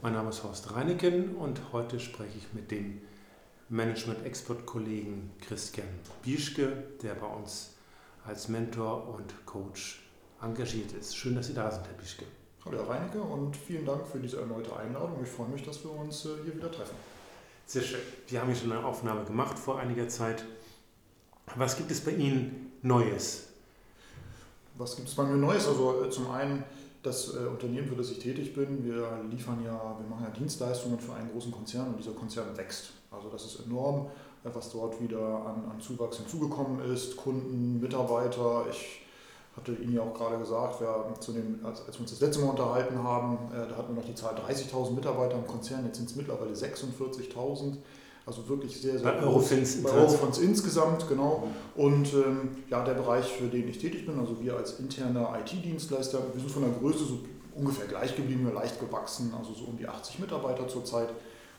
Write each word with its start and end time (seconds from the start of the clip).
Mein 0.00 0.12
Name 0.12 0.30
ist 0.30 0.44
Horst 0.44 0.72
Reineken 0.72 1.34
und 1.34 1.60
heute 1.72 1.98
spreche 1.98 2.38
ich 2.38 2.54
mit 2.54 2.70
dem 2.70 3.00
Management-Expert-Kollegen 3.68 5.32
Christian 5.40 5.88
Bieschke, 6.22 6.84
der 7.02 7.14
bei 7.14 7.26
uns 7.26 7.74
als 8.24 8.46
Mentor 8.46 9.08
und 9.08 9.34
Coach 9.44 10.08
engagiert 10.40 10.92
ist. 10.92 11.16
Schön, 11.16 11.34
dass 11.34 11.48
Sie 11.48 11.54
da 11.54 11.68
sind, 11.72 11.84
Herr 11.84 11.94
Bieschke. 11.94 12.26
Hallo 12.64 12.78
Herr 12.78 12.90
Reinecke 12.90 13.20
und 13.20 13.56
vielen 13.56 13.84
Dank 13.84 14.06
für 14.06 14.20
diese 14.20 14.40
erneute 14.40 14.76
Einladung. 14.76 15.18
Ich 15.20 15.28
freue 15.28 15.48
mich, 15.48 15.64
dass 15.64 15.82
wir 15.82 15.90
uns 15.90 16.24
äh, 16.26 16.28
hier 16.44 16.54
wieder 16.54 16.70
treffen. 16.70 16.94
Sehr 17.66 17.82
schön. 17.82 18.00
Wir 18.28 18.40
haben 18.40 18.46
hier 18.46 18.56
schon 18.56 18.70
eine 18.70 18.84
Aufnahme 18.84 19.24
gemacht 19.24 19.58
vor 19.58 19.80
einiger 19.80 20.08
Zeit. 20.08 20.44
Was 21.56 21.76
gibt 21.76 21.90
es 21.90 22.00
bei 22.04 22.12
Ihnen 22.12 22.72
Neues? 22.82 23.48
Was 24.76 24.94
gibt 24.94 25.08
es 25.08 25.16
bei 25.16 25.24
mir 25.24 25.34
Neues? 25.34 25.66
Also 25.66 26.04
äh, 26.04 26.10
zum 26.10 26.30
einen 26.30 26.62
das 27.08 27.34
äh, 27.34 27.46
Unternehmen, 27.46 27.88
für 27.88 27.96
das 27.96 28.10
ich 28.10 28.18
tätig 28.18 28.54
bin, 28.54 28.84
wir 28.84 29.08
liefern 29.30 29.62
ja, 29.64 29.96
wir 29.98 30.08
machen 30.08 30.24
ja 30.24 30.30
Dienstleistungen 30.30 30.98
für 30.98 31.14
einen 31.14 31.30
großen 31.30 31.50
Konzern 31.50 31.88
und 31.88 31.98
dieser 31.98 32.12
Konzern 32.12 32.56
wächst. 32.56 32.92
Also 33.10 33.28
das 33.30 33.44
ist 33.44 33.66
enorm, 33.66 34.06
äh, 34.44 34.50
was 34.52 34.70
dort 34.70 35.00
wieder 35.02 35.18
an, 35.18 35.70
an 35.70 35.80
Zuwachs 35.80 36.18
hinzugekommen 36.18 36.80
ist, 36.92 37.16
Kunden, 37.16 37.80
Mitarbeiter. 37.80 38.66
Ich 38.70 39.02
hatte 39.56 39.72
Ihnen 39.72 39.94
ja 39.94 40.02
auch 40.02 40.14
gerade 40.14 40.38
gesagt, 40.38 40.80
wir 40.80 41.14
zu 41.18 41.32
dem, 41.32 41.64
als, 41.64 41.84
als 41.86 41.96
wir 41.96 42.02
uns 42.02 42.10
das 42.10 42.20
letzte 42.20 42.42
Mal 42.42 42.50
unterhalten 42.50 43.02
haben, 43.02 43.38
äh, 43.52 43.68
da 43.68 43.76
hatten 43.76 43.94
wir 43.94 44.02
noch 44.02 44.08
die 44.08 44.14
Zahl 44.14 44.34
30.000 44.34 44.92
Mitarbeiter 44.92 45.36
im 45.36 45.46
Konzern, 45.46 45.84
jetzt 45.86 45.96
sind 45.96 46.10
es 46.10 46.16
mittlerweile 46.16 46.52
46.000. 46.52 47.76
Also 48.28 48.46
wirklich 48.46 48.78
sehr, 48.78 48.98
sehr 48.98 49.10
bei 49.10 49.22
Eurofins, 49.22 49.82
bei 49.82 49.90
Eurofins 49.90 50.36
insgesamt, 50.36 51.08
genau. 51.08 51.48
Und 51.74 52.12
ähm, 52.12 52.50
ja, 52.68 52.84
der 52.84 52.92
Bereich, 52.92 53.24
für 53.24 53.46
den 53.46 53.66
ich 53.66 53.78
tätig 53.78 54.04
bin, 54.04 54.20
also 54.20 54.38
wir 54.38 54.54
als 54.54 54.78
interner 54.80 55.34
IT-Dienstleister, 55.40 56.18
wir 56.34 56.38
sind 56.38 56.50
von 56.50 56.60
der 56.60 56.72
Größe 56.72 57.06
so 57.06 57.20
ungefähr 57.54 57.86
gleich 57.86 58.14
geblieben, 58.14 58.52
leicht 58.54 58.78
gewachsen, 58.78 59.32
also 59.36 59.54
so 59.54 59.64
um 59.64 59.78
die 59.78 59.88
80 59.88 60.18
Mitarbeiter 60.18 60.68
zurzeit. 60.68 61.08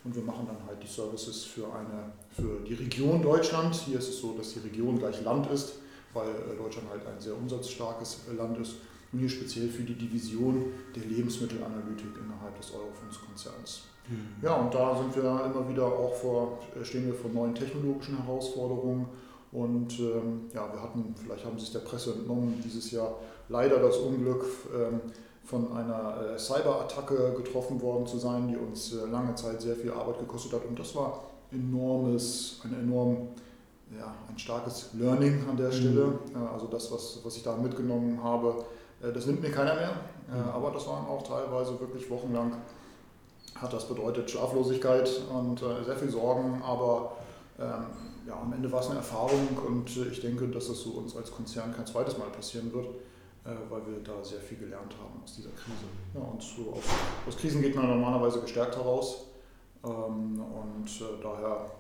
Und 0.04 0.16
wir 0.16 0.22
machen 0.22 0.46
dann 0.46 0.58
halt 0.68 0.78
die 0.84 0.88
Services 0.88 1.44
für, 1.44 1.66
eine, 1.74 2.14
für 2.30 2.64
die 2.64 2.76
Region 2.76 3.24
Deutschland. 3.24 3.74
Hier 3.74 3.98
ist 3.98 4.10
es 4.10 4.20
so, 4.20 4.34
dass 4.34 4.54
die 4.54 4.60
Region 4.60 5.00
gleich 5.00 5.24
Land 5.24 5.50
ist, 5.50 5.74
weil 6.14 6.30
äh, 6.30 6.56
Deutschland 6.56 6.88
halt 6.92 7.02
ein 7.08 7.20
sehr 7.20 7.36
umsatzstarkes 7.36 8.20
äh, 8.32 8.36
Land 8.36 8.60
ist. 8.60 8.76
Und 9.12 9.20
hier 9.20 9.30
speziell 9.30 9.70
für 9.70 9.82
die 9.82 9.96
Division 9.96 10.66
der 10.96 11.04
Lebensmittelanalytik 11.04 12.12
innerhalb 12.24 12.56
des 12.62 12.72
Eurofins-Konzerns. 12.76 13.86
Mhm. 14.10 14.44
Ja, 14.44 14.56
und 14.56 14.74
da 14.74 14.96
sind 14.98 15.16
wir 15.16 15.24
immer 15.24 15.70
wieder 15.70 15.86
auch 15.86 16.14
vor, 16.14 16.60
äh, 16.80 16.84
stehen 16.84 17.06
wir 17.06 17.14
vor 17.14 17.32
neuen 17.32 17.54
technologischen 17.54 18.18
Herausforderungen. 18.24 19.08
Und 19.52 20.00
ähm, 20.00 20.42
ja, 20.54 20.72
wir 20.72 20.82
hatten, 20.82 21.16
vielleicht 21.16 21.46
haben 21.46 21.58
Sie 21.58 21.66
es 21.66 21.72
der 21.72 21.80
Presse 21.80 22.14
entnommen, 22.14 22.62
dieses 22.64 22.92
Jahr 22.92 23.16
leider 23.48 23.80
das 23.80 23.98
Unglück, 23.98 24.46
ähm, 24.76 25.02
von 25.44 25.72
einer 25.74 26.36
äh, 26.36 26.38
Cyberattacke 26.38 27.34
getroffen 27.36 27.82
worden 27.82 28.06
zu 28.06 28.20
sein, 28.20 28.48
die 28.48 28.56
uns 28.56 28.94
äh, 28.94 29.10
lange 29.10 29.34
Zeit 29.34 29.60
sehr 29.62 29.76
viel 29.76 29.92
Arbeit 29.92 30.20
gekostet 30.20 30.54
hat. 30.54 30.66
Und 30.68 30.78
das 30.78 30.96
war 30.96 31.24
enormes, 31.52 32.62
ein 32.64 32.80
enorm 32.84 33.30
ja, 33.98 34.14
ein 34.30 34.38
starkes 34.38 34.92
Learning 34.94 35.44
an 35.50 35.58
der 35.58 35.72
Stelle. 35.72 36.06
Mhm. 36.06 36.48
Also 36.54 36.68
das, 36.68 36.92
was, 36.92 37.20
was 37.24 37.36
ich 37.36 37.42
da 37.42 37.56
mitgenommen 37.56 38.24
habe, 38.24 38.64
äh, 39.02 39.12
das 39.12 39.26
nimmt 39.26 39.42
mir 39.42 39.50
keiner 39.50 39.74
mehr. 39.74 39.94
Mhm. 40.28 40.50
Aber 40.54 40.70
das 40.70 40.86
waren 40.88 41.08
auch 41.08 41.24
teilweise 41.24 41.80
wirklich 41.80 42.08
wochenlang 42.12 42.54
hat 43.62 43.74
das 43.74 43.88
bedeutet 43.88 44.30
Schlaflosigkeit 44.30 45.10
und 45.34 45.62
äh, 45.62 45.84
sehr 45.84 45.96
viel 45.96 46.10
Sorgen, 46.10 46.62
aber 46.64 47.18
ähm, 47.60 47.86
ja, 48.28 48.40
am 48.42 48.54
Ende 48.54 48.72
war 48.72 48.82
es 48.82 48.88
eine 48.88 48.98
Erfahrung 48.98 49.48
und 49.68 49.96
ich 50.12 50.22
denke, 50.22 50.48
dass 50.48 50.70
es 50.70 50.82
so 50.82 50.92
uns 50.92 51.16
als 51.16 51.32
Konzern 51.32 51.74
kein 51.74 51.86
zweites 51.86 52.18
Mal 52.18 52.30
passieren 52.30 52.72
wird, 52.74 52.88
äh, 53.46 53.50
weil 53.70 53.82
wir 53.88 54.00
da 54.04 54.24
sehr 54.24 54.40
viel 54.40 54.58
gelernt 54.58 54.96
haben 55.02 55.22
aus 55.24 55.36
dieser 55.36 55.50
Krise. 55.50 55.86
Ja, 56.14 56.22
und 56.22 56.42
so 56.42 56.74
aus, 56.74 56.84
aus 57.28 57.38
Krisen 57.38 57.62
geht 57.62 57.76
man 57.76 57.88
normalerweise 57.88 58.42
gestärkt 58.42 58.76
heraus 58.76 59.26
ähm, 59.84 60.42
und 60.42 60.88
äh, 61.02 61.22
daher 61.22 61.72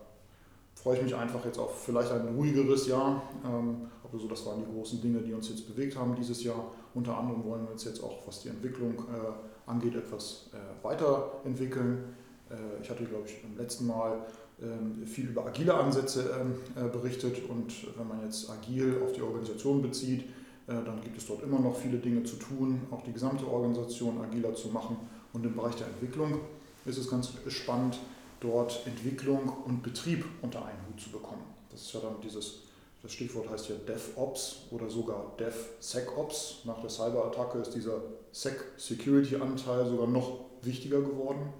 freue 0.81 0.97
ich 0.97 1.03
mich 1.03 1.15
einfach 1.15 1.43
jetzt 1.45 1.59
auf 1.59 1.83
vielleicht 1.83 2.11
ein 2.11 2.35
ruhigeres 2.35 2.87
Jahr. 2.87 3.21
Ähm, 3.43 3.89
aber 4.03 4.17
so, 4.17 4.27
das 4.27 4.45
waren 4.45 4.59
die 4.59 4.73
großen 4.73 5.01
Dinge, 5.01 5.19
die 5.19 5.33
uns 5.33 5.49
jetzt 5.49 5.67
bewegt 5.67 5.97
haben 5.97 6.15
dieses 6.15 6.43
Jahr. 6.43 6.71
Unter 6.93 7.17
anderem 7.17 7.43
wollen 7.43 7.63
wir 7.65 7.71
uns 7.71 7.83
jetzt 7.83 8.03
auch, 8.03 8.25
was 8.25 8.41
die 8.41 8.49
Entwicklung 8.49 8.93
äh, 8.93 9.58
angeht, 9.69 9.95
etwas 9.95 10.49
äh, 10.53 10.83
weiterentwickeln. 10.83 12.15
Äh, 12.49 12.81
ich 12.81 12.89
hatte, 12.89 13.03
glaube 13.05 13.27
ich, 13.27 13.41
beim 13.41 13.57
letzten 13.57 13.87
Mal 13.87 14.25
ähm, 14.61 15.05
viel 15.05 15.29
über 15.29 15.45
agile 15.45 15.73
Ansätze 15.73 16.31
ähm, 16.39 16.55
äh, 16.75 16.89
berichtet 16.89 17.49
und 17.49 17.71
wenn 17.97 18.07
man 18.07 18.23
jetzt 18.23 18.49
agil 18.49 19.01
auf 19.03 19.13
die 19.13 19.21
Organisation 19.21 19.81
bezieht, 19.81 20.21
äh, 20.67 20.73
dann 20.85 21.01
gibt 21.01 21.17
es 21.17 21.27
dort 21.27 21.43
immer 21.43 21.59
noch 21.59 21.75
viele 21.75 21.97
Dinge 21.97 22.23
zu 22.23 22.35
tun, 22.35 22.81
auch 22.91 23.01
die 23.03 23.13
gesamte 23.13 23.47
Organisation 23.47 24.21
agiler 24.21 24.53
zu 24.53 24.69
machen. 24.69 24.97
Und 25.31 25.45
im 25.45 25.55
Bereich 25.55 25.75
der 25.75 25.87
Entwicklung 25.87 26.39
ist 26.85 26.97
es 26.97 27.09
ganz 27.09 27.31
spannend, 27.47 27.99
dort 28.39 28.85
Entwicklung 28.85 29.51
und 29.65 29.83
Betrieb 29.83 30.25
unter 30.41 30.65
einen 30.65 30.79
Hut 30.87 30.99
zu 30.99 31.09
bekommen. 31.11 31.43
Das 31.71 31.81
ist 31.81 31.93
ja 31.93 31.99
dann 31.99 32.15
dieses, 32.21 32.63
das 33.01 33.11
Stichwort 33.13 33.49
heißt 33.49 33.69
ja 33.69 33.75
DevOps 33.87 34.63
oder 34.71 34.89
sogar 34.89 35.33
DevSecOps. 35.39 36.61
Nach 36.65 36.79
der 36.81 36.89
Cyberattacke 36.89 37.59
ist 37.59 37.71
dieser 37.71 38.01
Sec-Security-Anteil 38.31 39.89
sogar 39.89 40.07
noch 40.07 40.41
wichtiger 40.61 41.01
geworden. 41.01 41.53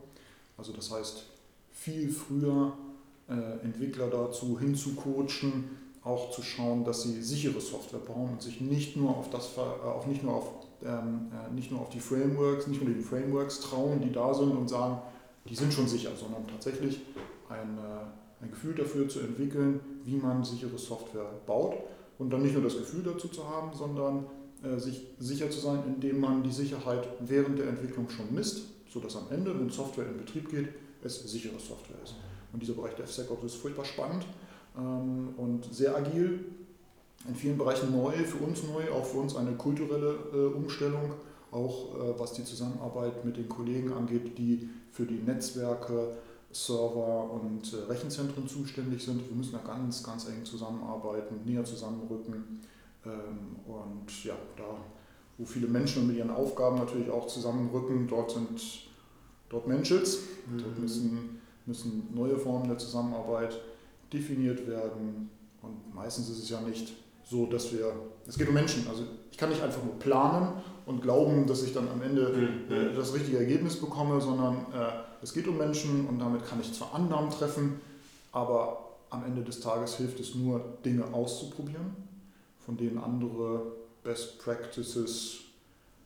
Also 0.57 0.73
das 0.73 0.91
heißt, 0.91 1.23
viel 1.71 2.11
früher 2.11 2.73
äh, 3.29 3.63
Entwickler 3.63 4.09
dazu 4.09 4.59
hinzucoachen, 4.59 5.77
auch 6.03 6.31
zu 6.31 6.41
schauen, 6.41 6.85
dass 6.85 7.03
sie 7.03 7.21
sichere 7.21 7.59
Software 7.59 7.99
bauen 7.99 8.31
und 8.31 8.41
sich 8.41 8.61
nicht 8.61 8.97
nur 8.97 9.15
auf 9.15 9.29
das, 9.29 9.57
äh, 9.57 9.59
auf 9.59 10.07
nicht 10.07 10.23
nur 10.23 10.35
auf 10.35 10.51
ähm, 10.83 11.31
äh, 11.31 11.53
nicht 11.53 11.71
nur 11.71 11.81
auf 11.81 11.89
die 11.89 11.99
Frameworks, 11.99 12.67
nicht 12.67 12.81
nur 12.81 12.93
den 12.93 13.03
Frameworks 13.03 13.59
trauen, 13.59 14.01
die 14.01 14.11
da 14.11 14.33
sind 14.33 14.51
und 14.51 14.69
sagen, 14.69 14.99
die 15.47 15.55
sind 15.55 15.73
schon 15.73 15.87
sicher, 15.87 16.11
sondern 16.15 16.47
tatsächlich 16.47 17.01
ein, 17.49 17.77
äh, 17.77 18.43
ein 18.43 18.51
Gefühl 18.51 18.75
dafür 18.75 19.09
zu 19.09 19.19
entwickeln, 19.19 19.79
wie 20.05 20.15
man 20.15 20.43
sichere 20.43 20.77
Software 20.77 21.29
baut 21.45 21.75
und 22.17 22.29
dann 22.29 22.43
nicht 22.43 22.53
nur 22.53 22.63
das 22.63 22.77
Gefühl 22.77 23.03
dazu 23.03 23.27
zu 23.27 23.47
haben, 23.49 23.71
sondern 23.73 24.25
sich 24.77 25.01
sicher 25.19 25.49
zu 25.49 25.59
sein, 25.59 25.83
indem 25.87 26.19
man 26.19 26.43
die 26.43 26.51
Sicherheit 26.51 27.07
während 27.21 27.59
der 27.59 27.69
Entwicklung 27.69 28.09
schon 28.09 28.33
misst, 28.33 28.63
sodass 28.91 29.15
am 29.15 29.27
Ende, 29.31 29.57
wenn 29.57 29.69
Software 29.69 30.07
in 30.07 30.17
Betrieb 30.17 30.49
geht, 30.49 30.67
es 31.01 31.19
sichere 31.31 31.59
Software 31.59 31.97
ist. 32.03 32.15
Und 32.51 32.61
dieser 32.61 32.73
Bereich 32.73 32.95
DevSecOps 32.95 33.45
ist 33.45 33.55
furchtbar 33.55 33.85
spannend 33.85 34.25
ähm, 34.77 35.29
und 35.37 35.73
sehr 35.73 35.95
agil, 35.95 36.45
in 37.27 37.35
vielen 37.35 37.57
Bereichen 37.57 37.91
neu, 37.91 38.11
für 38.11 38.43
uns 38.43 38.63
neu, 38.63 38.91
auch 38.91 39.05
für 39.05 39.19
uns 39.19 39.35
eine 39.35 39.51
kulturelle 39.53 40.17
äh, 40.33 40.53
Umstellung 40.53 41.13
auch 41.51 41.95
äh, 41.95 42.19
was 42.19 42.33
die 42.33 42.43
Zusammenarbeit 42.43 43.25
mit 43.25 43.37
den 43.37 43.49
Kollegen 43.49 43.93
angeht, 43.93 44.37
die 44.37 44.69
für 44.91 45.05
die 45.05 45.19
Netzwerke, 45.19 46.17
Server 46.51 47.31
und 47.31 47.73
äh, 47.73 47.91
Rechenzentren 47.91 48.47
zuständig 48.47 49.03
sind. 49.03 49.27
Wir 49.27 49.35
müssen 49.35 49.53
da 49.53 49.59
ganz, 49.59 50.03
ganz 50.03 50.27
eng 50.27 50.43
zusammenarbeiten, 50.43 51.41
näher 51.45 51.63
zusammenrücken. 51.63 52.59
Ähm, 53.05 53.55
und 53.65 54.23
ja, 54.23 54.35
da, 54.55 54.77
wo 55.37 55.45
viele 55.45 55.67
Menschen 55.67 56.07
mit 56.07 56.17
ihren 56.17 56.31
Aufgaben 56.31 56.77
natürlich 56.77 57.09
auch 57.09 57.27
zusammenrücken, 57.27 58.07
dort 58.07 58.31
sind 58.31 58.61
dort 59.49 59.67
Menschels. 59.67 60.19
Mhm. 60.47 60.57
Dort 60.59 60.79
müssen, 60.79 61.41
müssen 61.65 62.09
neue 62.13 62.37
Formen 62.37 62.67
der 62.67 62.77
Zusammenarbeit 62.77 63.59
definiert 64.11 64.67
werden. 64.67 65.29
Und 65.61 65.93
meistens 65.93 66.29
ist 66.29 66.43
es 66.43 66.49
ja 66.49 66.61
nicht 66.61 66.93
so, 67.25 67.45
dass 67.45 67.71
wir, 67.71 67.93
es 68.27 68.37
geht 68.37 68.47
um 68.47 68.53
Menschen. 68.53 68.87
Also 68.87 69.03
ich 69.31 69.37
kann 69.37 69.49
nicht 69.49 69.61
einfach 69.61 69.83
nur 69.83 69.99
planen 69.99 70.53
und 70.85 71.01
glauben, 71.01 71.45
dass 71.45 71.63
ich 71.63 71.73
dann 71.73 71.87
am 71.89 72.01
Ende 72.01 72.65
mhm. 72.67 72.73
äh, 72.73 72.93
das 72.93 73.13
richtige 73.13 73.37
Ergebnis 73.37 73.75
bekomme, 73.75 74.19
sondern 74.19 74.65
äh, 74.73 74.91
es 75.21 75.33
geht 75.33 75.47
um 75.47 75.57
Menschen 75.57 76.07
und 76.07 76.19
damit 76.19 76.45
kann 76.45 76.59
ich 76.59 76.73
zwar 76.73 76.95
Annahmen 76.95 77.29
treffen, 77.29 77.79
aber 78.31 78.85
am 79.09 79.25
Ende 79.25 79.43
des 79.43 79.59
Tages 79.59 79.95
hilft 79.95 80.19
es 80.19 80.35
nur, 80.35 80.63
Dinge 80.83 81.03
auszuprobieren, 81.13 81.95
von 82.69 82.77
denen 82.77 82.99
andere 82.99 83.63
Best 84.03 84.37
Practices, 84.37 85.39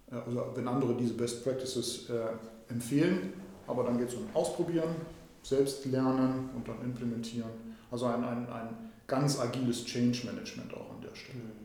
äh, 0.10 0.16
also 0.16 0.46
wenn 0.56 0.66
andere 0.66 0.96
diese 0.96 1.14
Best 1.14 1.44
Practices 1.44 2.10
äh, 2.10 2.72
empfehlen, 2.72 3.34
aber 3.68 3.84
dann 3.84 3.98
geht 3.98 4.08
es 4.08 4.16
um 4.16 4.28
Ausprobieren, 4.34 4.96
selbst 5.42 5.84
lernen 5.86 6.52
und 6.56 6.66
dann 6.66 6.82
implementieren. 6.82 7.50
Also 7.92 8.06
ein, 8.06 8.24
ein, 8.24 8.50
ein 8.50 8.70
ganz 9.08 9.42
agiles 9.42 9.84
Change 9.84 10.26
Management 10.26 10.74
auch 10.74 10.96
an 10.96 11.02
der 11.02 11.14
Stelle. 11.16 11.40
Mhm 11.40 11.64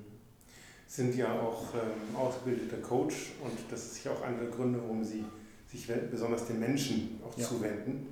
sind 0.90 1.14
ja 1.16 1.38
auch 1.38 1.74
ähm, 1.74 2.16
ausgebildeter 2.16 2.78
Coach 2.78 3.32
und 3.44 3.52
das 3.70 3.84
ist 3.84 3.94
sicher 3.96 4.12
auch 4.12 4.22
einer 4.22 4.38
der 4.38 4.48
Gründe, 4.48 4.80
warum 4.80 5.04
sie 5.04 5.22
sich 5.66 5.86
besonders 6.10 6.46
den 6.46 6.60
Menschen 6.60 7.20
auch 7.22 7.36
ja. 7.36 7.44
zuwenden. 7.44 8.06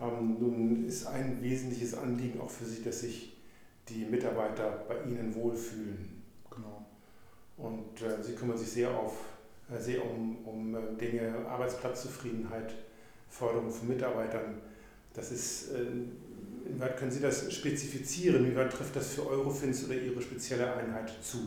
Ähm, 0.00 0.38
nun 0.40 0.86
ist 0.86 1.06
ein 1.06 1.42
wesentliches 1.42 1.92
Anliegen 1.92 2.40
auch 2.40 2.48
für 2.48 2.64
sie, 2.64 2.82
dass 2.82 3.00
sich 3.00 3.36
die 3.90 4.06
Mitarbeiter 4.06 4.86
bei 4.88 5.02
ihnen 5.02 5.34
wohlfühlen. 5.34 6.15
Und 7.58 8.02
äh, 8.02 8.22
sie 8.22 8.34
kümmern 8.34 8.58
sich 8.58 8.70
sehr, 8.70 8.90
auf, 8.90 9.14
äh, 9.74 9.80
sehr 9.80 10.04
um, 10.04 10.36
um 10.44 10.74
äh, 10.74 10.80
Dinge, 11.00 11.34
Arbeitsplatzzufriedenheit, 11.48 12.74
Förderung 13.28 13.70
von 13.70 13.88
Mitarbeitern. 13.88 14.60
Das 15.14 15.32
ist, 15.32 15.70
äh, 15.70 15.86
inwieweit 16.68 16.98
können 16.98 17.10
Sie 17.10 17.20
das 17.20 17.52
spezifizieren? 17.52 18.44
Inwieweit 18.44 18.72
trifft 18.72 18.94
das 18.94 19.08
für 19.08 19.26
Eurofins 19.26 19.84
oder 19.84 19.94
Ihre 19.94 20.20
spezielle 20.20 20.74
Einheit 20.74 21.12
zu? 21.22 21.38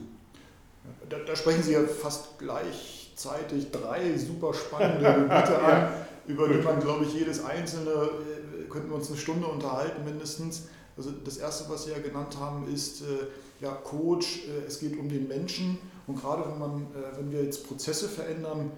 Da, 1.07 1.17
da, 1.19 1.35
sprechen 1.35 1.61
Sie 1.61 1.73
ja 1.73 1.83
fast 1.83 2.39
gleichzeitig 2.39 3.69
drei 3.69 4.17
super 4.17 4.53
spannende 4.53 5.13
Gebiete 5.13 5.59
an. 5.59 5.91
über 6.25 6.47
die 6.47 6.61
man, 6.61 6.79
glaube 6.79 7.05
ich, 7.05 7.13
jedes 7.13 7.45
einzelne, 7.45 7.91
äh, 7.91 8.67
könnten 8.67 8.89
wir 8.89 8.95
uns 8.95 9.09
eine 9.09 9.17
Stunde 9.17 9.45
unterhalten 9.45 10.03
mindestens. 10.03 10.69
Also 10.97 11.11
das 11.11 11.37
Erste, 11.37 11.69
was 11.69 11.85
Sie 11.85 11.91
ja 11.91 11.99
genannt 11.99 12.37
haben, 12.39 12.67
ist 12.73 13.03
ja, 13.61 13.71
Coach, 13.71 14.41
es 14.67 14.81
geht 14.81 14.99
um 14.99 15.07
den 15.07 15.29
Menschen 15.29 15.77
und 16.09 16.19
gerade 16.19 16.43
wenn, 16.49 16.57
man, 16.57 16.81
äh, 16.81 17.17
wenn 17.17 17.31
wir 17.31 17.43
jetzt 17.43 17.67
Prozesse 17.67 18.09
verändern, 18.09 18.71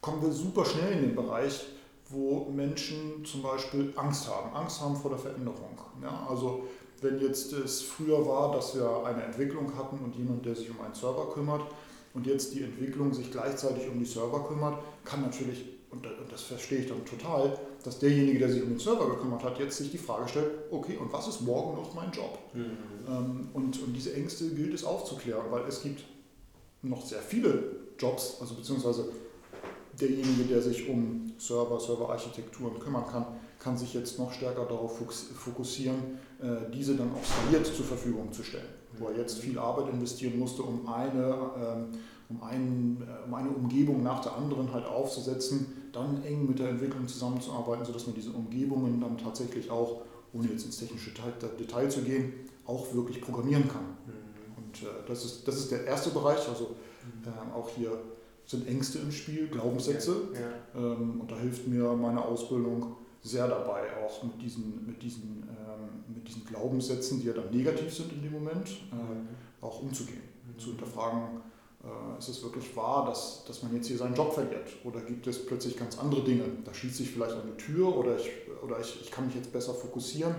kommen 0.00 0.22
wir 0.22 0.32
super 0.32 0.64
schnell 0.64 0.92
in 0.92 1.02
den 1.02 1.14
Bereich, 1.14 1.66
wo 2.08 2.46
Menschen 2.50 3.24
zum 3.26 3.42
Beispiel 3.42 3.92
Angst 3.94 4.26
haben, 4.26 4.54
Angst 4.56 4.80
haben 4.80 4.96
vor 4.96 5.10
der 5.10 5.18
Veränderung. 5.18 5.78
Ja, 6.02 6.26
also 6.28 6.64
wenn 7.02 7.20
jetzt 7.20 7.52
es 7.52 7.82
früher 7.82 8.26
war, 8.26 8.52
dass 8.52 8.74
wir 8.74 9.04
eine 9.04 9.24
Entwicklung 9.24 9.76
hatten 9.76 9.98
und 9.98 10.16
jemand, 10.16 10.46
der 10.46 10.54
sich 10.54 10.70
um 10.70 10.80
einen 10.80 10.94
Server 10.94 11.30
kümmert 11.34 11.60
und 12.14 12.26
jetzt 12.26 12.54
die 12.54 12.62
Entwicklung 12.62 13.12
sich 13.12 13.30
gleichzeitig 13.30 13.86
um 13.90 13.98
die 13.98 14.06
Server 14.06 14.46
kümmert, 14.48 14.78
kann 15.04 15.20
natürlich, 15.20 15.62
und 15.90 16.06
das 16.30 16.40
verstehe 16.40 16.78
ich 16.78 16.88
dann 16.88 17.04
total, 17.04 17.58
dass 17.84 17.98
derjenige, 17.98 18.38
der 18.38 18.50
sich 18.50 18.62
um 18.62 18.70
den 18.70 18.78
Server 18.78 19.10
gekümmert 19.10 19.44
hat, 19.44 19.58
jetzt 19.58 19.76
sich 19.76 19.90
die 19.90 19.98
Frage 19.98 20.26
stellt, 20.26 20.52
okay, 20.70 20.96
und 20.96 21.12
was 21.12 21.28
ist 21.28 21.42
morgen 21.42 21.76
noch 21.76 21.92
mein 21.92 22.10
Job? 22.12 22.38
Mhm. 22.54 22.78
Ähm, 23.06 23.48
und, 23.52 23.82
und 23.82 23.92
diese 23.92 24.14
Ängste 24.14 24.48
gilt 24.54 24.72
es 24.72 24.84
aufzuklären, 24.84 25.44
weil 25.50 25.64
es 25.68 25.82
gibt 25.82 26.02
noch 26.82 27.04
sehr 27.04 27.20
viele 27.20 27.76
Jobs, 27.98 28.36
also 28.40 28.54
beziehungsweise 28.54 29.08
derjenige, 30.00 30.44
der 30.44 30.62
sich 30.62 30.88
um 30.88 31.32
Server, 31.38 31.80
Serverarchitekturen 31.80 32.78
kümmern 32.78 33.06
kann, 33.06 33.26
kann 33.58 33.76
sich 33.76 33.94
jetzt 33.94 34.18
noch 34.18 34.32
stärker 34.32 34.64
darauf 34.64 34.98
fokussieren, 34.98 36.18
äh, 36.40 36.70
diese 36.72 36.94
dann 36.94 37.10
auch 37.12 37.24
skaliert 37.24 37.66
zur 37.66 37.84
Verfügung 37.84 38.32
zu 38.32 38.42
stellen. 38.42 38.68
Wo 38.98 39.08
er 39.08 39.18
jetzt 39.18 39.38
viel 39.38 39.58
Arbeit 39.58 39.88
investieren 39.92 40.38
musste, 40.38 40.62
um 40.62 40.86
eine, 40.86 41.50
ähm, 41.58 41.88
um, 42.28 42.42
einen, 42.42 43.02
äh, 43.02 43.26
um 43.26 43.34
eine 43.34 43.48
Umgebung 43.50 44.02
nach 44.02 44.20
der 44.20 44.36
anderen 44.36 44.72
halt 44.72 44.86
aufzusetzen, 44.86 45.88
dann 45.92 46.22
eng 46.24 46.46
mit 46.46 46.58
der 46.58 46.68
Entwicklung 46.68 47.08
zusammenzuarbeiten, 47.08 47.84
sodass 47.84 48.06
man 48.06 48.14
diese 48.14 48.30
Umgebungen 48.30 49.00
dann 49.00 49.16
tatsächlich 49.16 49.70
auch, 49.70 50.02
ohne 50.32 50.48
jetzt 50.48 50.66
ins 50.66 50.76
technische 50.76 51.10
Detail 51.58 51.88
zu 51.88 52.02
gehen, 52.02 52.34
auch 52.66 52.92
wirklich 52.92 53.20
programmieren 53.20 53.68
kann. 53.68 53.96
Und 54.82 54.88
äh, 54.88 54.92
das, 55.06 55.24
ist, 55.24 55.48
das 55.48 55.56
ist 55.56 55.70
der 55.70 55.84
erste 55.84 56.10
Bereich, 56.10 56.48
also 56.48 56.74
mhm. 57.24 57.52
auch 57.54 57.68
hier 57.68 57.98
sind 58.46 58.68
Ängste 58.68 58.98
im 58.98 59.10
Spiel, 59.10 59.48
Glaubenssätze. 59.48 60.16
Ja, 60.34 60.40
ja. 60.40 60.92
Ähm, 60.92 61.20
und 61.20 61.30
da 61.30 61.36
hilft 61.36 61.66
mir 61.66 61.92
meine 61.94 62.24
Ausbildung 62.24 62.96
sehr 63.22 63.48
dabei, 63.48 63.82
auch 64.04 64.22
mit 64.22 64.40
diesen, 64.40 64.86
mit 64.86 65.02
diesen, 65.02 65.48
ähm, 65.48 66.14
mit 66.14 66.28
diesen 66.28 66.44
Glaubenssätzen, 66.46 67.20
die 67.20 67.26
ja 67.26 67.32
dann 67.32 67.50
negativ 67.50 67.92
sind 67.92 68.12
in 68.12 68.22
dem 68.22 68.32
Moment, 68.32 68.68
äh, 68.68 68.94
mhm. 68.94 69.28
auch 69.60 69.82
umzugehen. 69.82 70.22
Mhm. 70.46 70.58
Zu 70.60 70.68
hinterfragen, 70.70 71.40
äh, 71.82 72.18
ist 72.18 72.28
es 72.28 72.42
wirklich 72.42 72.74
wahr, 72.76 73.06
dass, 73.06 73.44
dass 73.46 73.62
man 73.64 73.74
jetzt 73.74 73.88
hier 73.88 73.98
seinen 73.98 74.14
Job 74.14 74.32
verliert? 74.32 74.68
Oder 74.84 75.00
gibt 75.00 75.26
es 75.26 75.44
plötzlich 75.44 75.76
ganz 75.76 75.98
andere 75.98 76.22
Dinge? 76.22 76.44
Da 76.64 76.72
schließt 76.72 76.96
sich 76.96 77.10
vielleicht 77.10 77.34
eine 77.34 77.56
Tür 77.56 77.96
oder 77.96 78.16
ich, 78.16 78.30
oder 78.62 78.78
ich, 78.80 79.00
ich 79.00 79.10
kann 79.10 79.26
mich 79.26 79.34
jetzt 79.34 79.52
besser 79.52 79.74
fokussieren. 79.74 80.34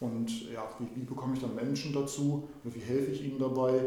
Und 0.00 0.50
ja, 0.50 0.68
wie, 0.78 1.00
wie 1.00 1.04
bekomme 1.04 1.34
ich 1.34 1.40
dann 1.40 1.54
Menschen 1.54 1.92
dazu 1.92 2.48
oder 2.64 2.74
wie 2.74 2.80
helfe 2.80 3.12
ich 3.12 3.24
ihnen 3.24 3.38
dabei, 3.38 3.80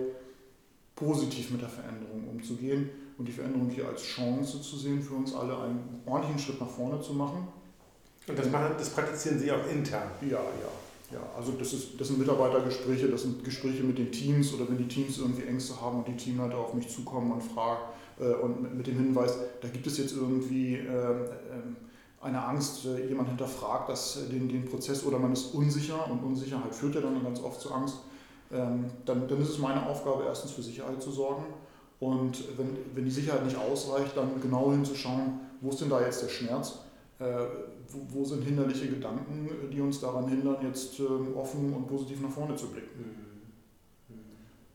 positiv 0.96 1.52
mit 1.52 1.62
der 1.62 1.70
Veränderung 1.70 2.28
umzugehen? 2.30 2.90
und 3.18 3.28
die 3.28 3.32
Veränderung 3.32 3.70
hier 3.70 3.88
als 3.88 4.02
Chance 4.02 4.62
zu 4.62 4.78
sehen, 4.78 5.02
für 5.02 5.14
uns 5.14 5.34
alle 5.34 5.58
einen 5.58 6.02
ordentlichen 6.06 6.40
Schritt 6.40 6.60
nach 6.60 6.70
vorne 6.70 7.00
zu 7.02 7.14
machen. 7.14 7.48
Und 8.28 8.40
das, 8.40 8.50
machen, 8.50 8.74
das 8.78 8.90
praktizieren 8.90 9.40
Sie 9.40 9.52
auch 9.52 9.68
intern? 9.70 10.10
Ja, 10.22 10.40
ja. 10.40 10.72
Ja, 11.12 11.20
also 11.38 11.52
das, 11.52 11.74
ist, 11.74 12.00
das 12.00 12.08
sind 12.08 12.18
Mitarbeitergespräche, 12.18 13.08
das 13.08 13.22
sind 13.22 13.44
Gespräche 13.44 13.84
mit 13.84 14.00
den 14.00 14.12
Teams 14.12 14.52
oder 14.56 14.68
wenn 14.68 14.80
die 14.80 14.88
Teams 14.88 15.20
irgendwie 15.20 15.44
Ängste 15.44 15.80
haben 15.80 16.00
und 16.00 16.08
die 16.08 16.18
Teamleiter 16.18 16.58
auf 16.58 16.74
mich 16.74 16.90
zukommen 16.90 17.32
und 17.34 17.44
fragen 17.44 17.82
äh, 18.20 18.34
und 18.34 18.76
mit 18.76 18.88
dem 18.88 18.96
Hinweis, 18.96 19.38
da 19.62 19.68
gibt 19.68 19.86
es 19.86 20.00
jetzt 20.00 20.16
irgendwie 20.16 20.78
äh, 20.78 20.88
äh, 20.88 21.28
eine 22.24 22.44
Angst, 22.44 22.86
äh, 22.86 23.08
jemand 23.08 23.30
hinterfragt 23.30 23.90
das, 23.90 24.28
den, 24.30 24.48
den 24.50 24.66
Prozess 24.66 25.06
oder 25.06 25.20
man 25.20 25.34
ist 25.34 25.54
unsicher 25.54 26.10
und 26.10 26.24
Unsicherheit 26.24 26.74
führt 26.74 26.96
ja 26.96 27.02
dann 27.02 27.22
ganz 27.24 27.42
oft 27.42 27.60
zu 27.60 27.74
Angst, 27.74 28.00
ähm, 28.52 28.86
dann, 29.06 29.28
dann 29.28 29.42
ist 29.42 29.50
es 29.50 29.60
meine 29.60 29.86
Aufgabe, 29.86 30.24
erstens 30.26 30.52
für 30.52 30.62
Sicherheit 30.62 31.02
zu 31.02 31.12
sorgen 31.12 31.46
und 32.00 32.58
wenn, 32.58 32.78
wenn 32.94 33.06
die 33.06 33.12
Sicherheit 33.12 33.46
nicht 33.46 33.58
ausreicht, 33.58 34.18
dann 34.18 34.42
genau 34.42 34.72
hinzuschauen, 34.72 35.40
wo 35.62 35.70
ist 35.70 35.80
denn 35.80 35.90
da 35.90 36.02
jetzt 36.02 36.22
der 36.22 36.30
Schmerz? 36.30 36.80
Äh, 37.20 37.24
wo, 37.90 38.20
wo, 38.20 38.26
sind 38.26 38.44
hinderliche 38.44 38.88
Gedanken, 38.88 39.50
die 39.72 39.80
uns 39.80 40.02
daran 40.02 40.28
hindern, 40.28 40.58
jetzt 40.64 41.00
äh, 41.00 41.04
offen 41.04 41.74
und 41.74 41.88
positiv 41.88 42.22
nach 42.22 42.30
vorne 42.30 42.56
zu 42.56 42.68
blicken? 42.68 43.00
Mhm. 44.10 44.16
Mhm. 44.16 44.22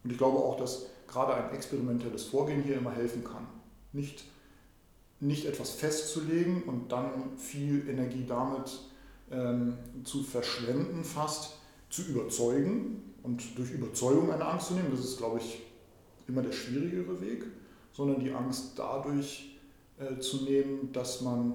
Und 0.05 0.12
ich 0.12 0.17
glaube 0.17 0.39
auch, 0.39 0.56
dass 0.56 0.87
gerade 1.06 1.35
ein 1.35 1.55
experimentelles 1.55 2.25
Vorgehen 2.25 2.62
hier 2.62 2.79
immer 2.79 2.93
helfen 2.93 3.25
kann. 3.25 3.47
Nicht, 3.93 4.25
nicht 5.20 5.47
etwas 5.47 5.73
festzulegen 5.73 6.62
und 6.62 6.93
dann 6.93 7.37
viel 7.37 7.88
Energie 7.88 8.25
damit 8.26 8.79
ähm, 9.31 9.75
zu 10.05 10.23
verschwenden, 10.23 11.05
fast 11.05 11.56
zu 11.91 12.03
überzeugen 12.03 13.15
und 13.23 13.59
durch 13.59 13.73
Überzeugung 13.73 14.31
eine 14.31 14.44
Angst 14.44 14.69
zu 14.69 14.75
nehmen. 14.75 14.91
Das 14.91 15.00
ist, 15.00 15.19
glaube 15.19 15.38
ich, 15.38 15.62
immer 16.29 16.43
der 16.43 16.53
schwierigere 16.53 17.20
Weg, 17.20 17.44
sondern 17.93 18.20
die 18.20 18.31
Angst 18.31 18.73
dadurch 18.76 19.59
äh, 19.99 20.19
zu 20.20 20.44
nehmen, 20.44 20.93
dass 20.93 21.21
man 21.23 21.55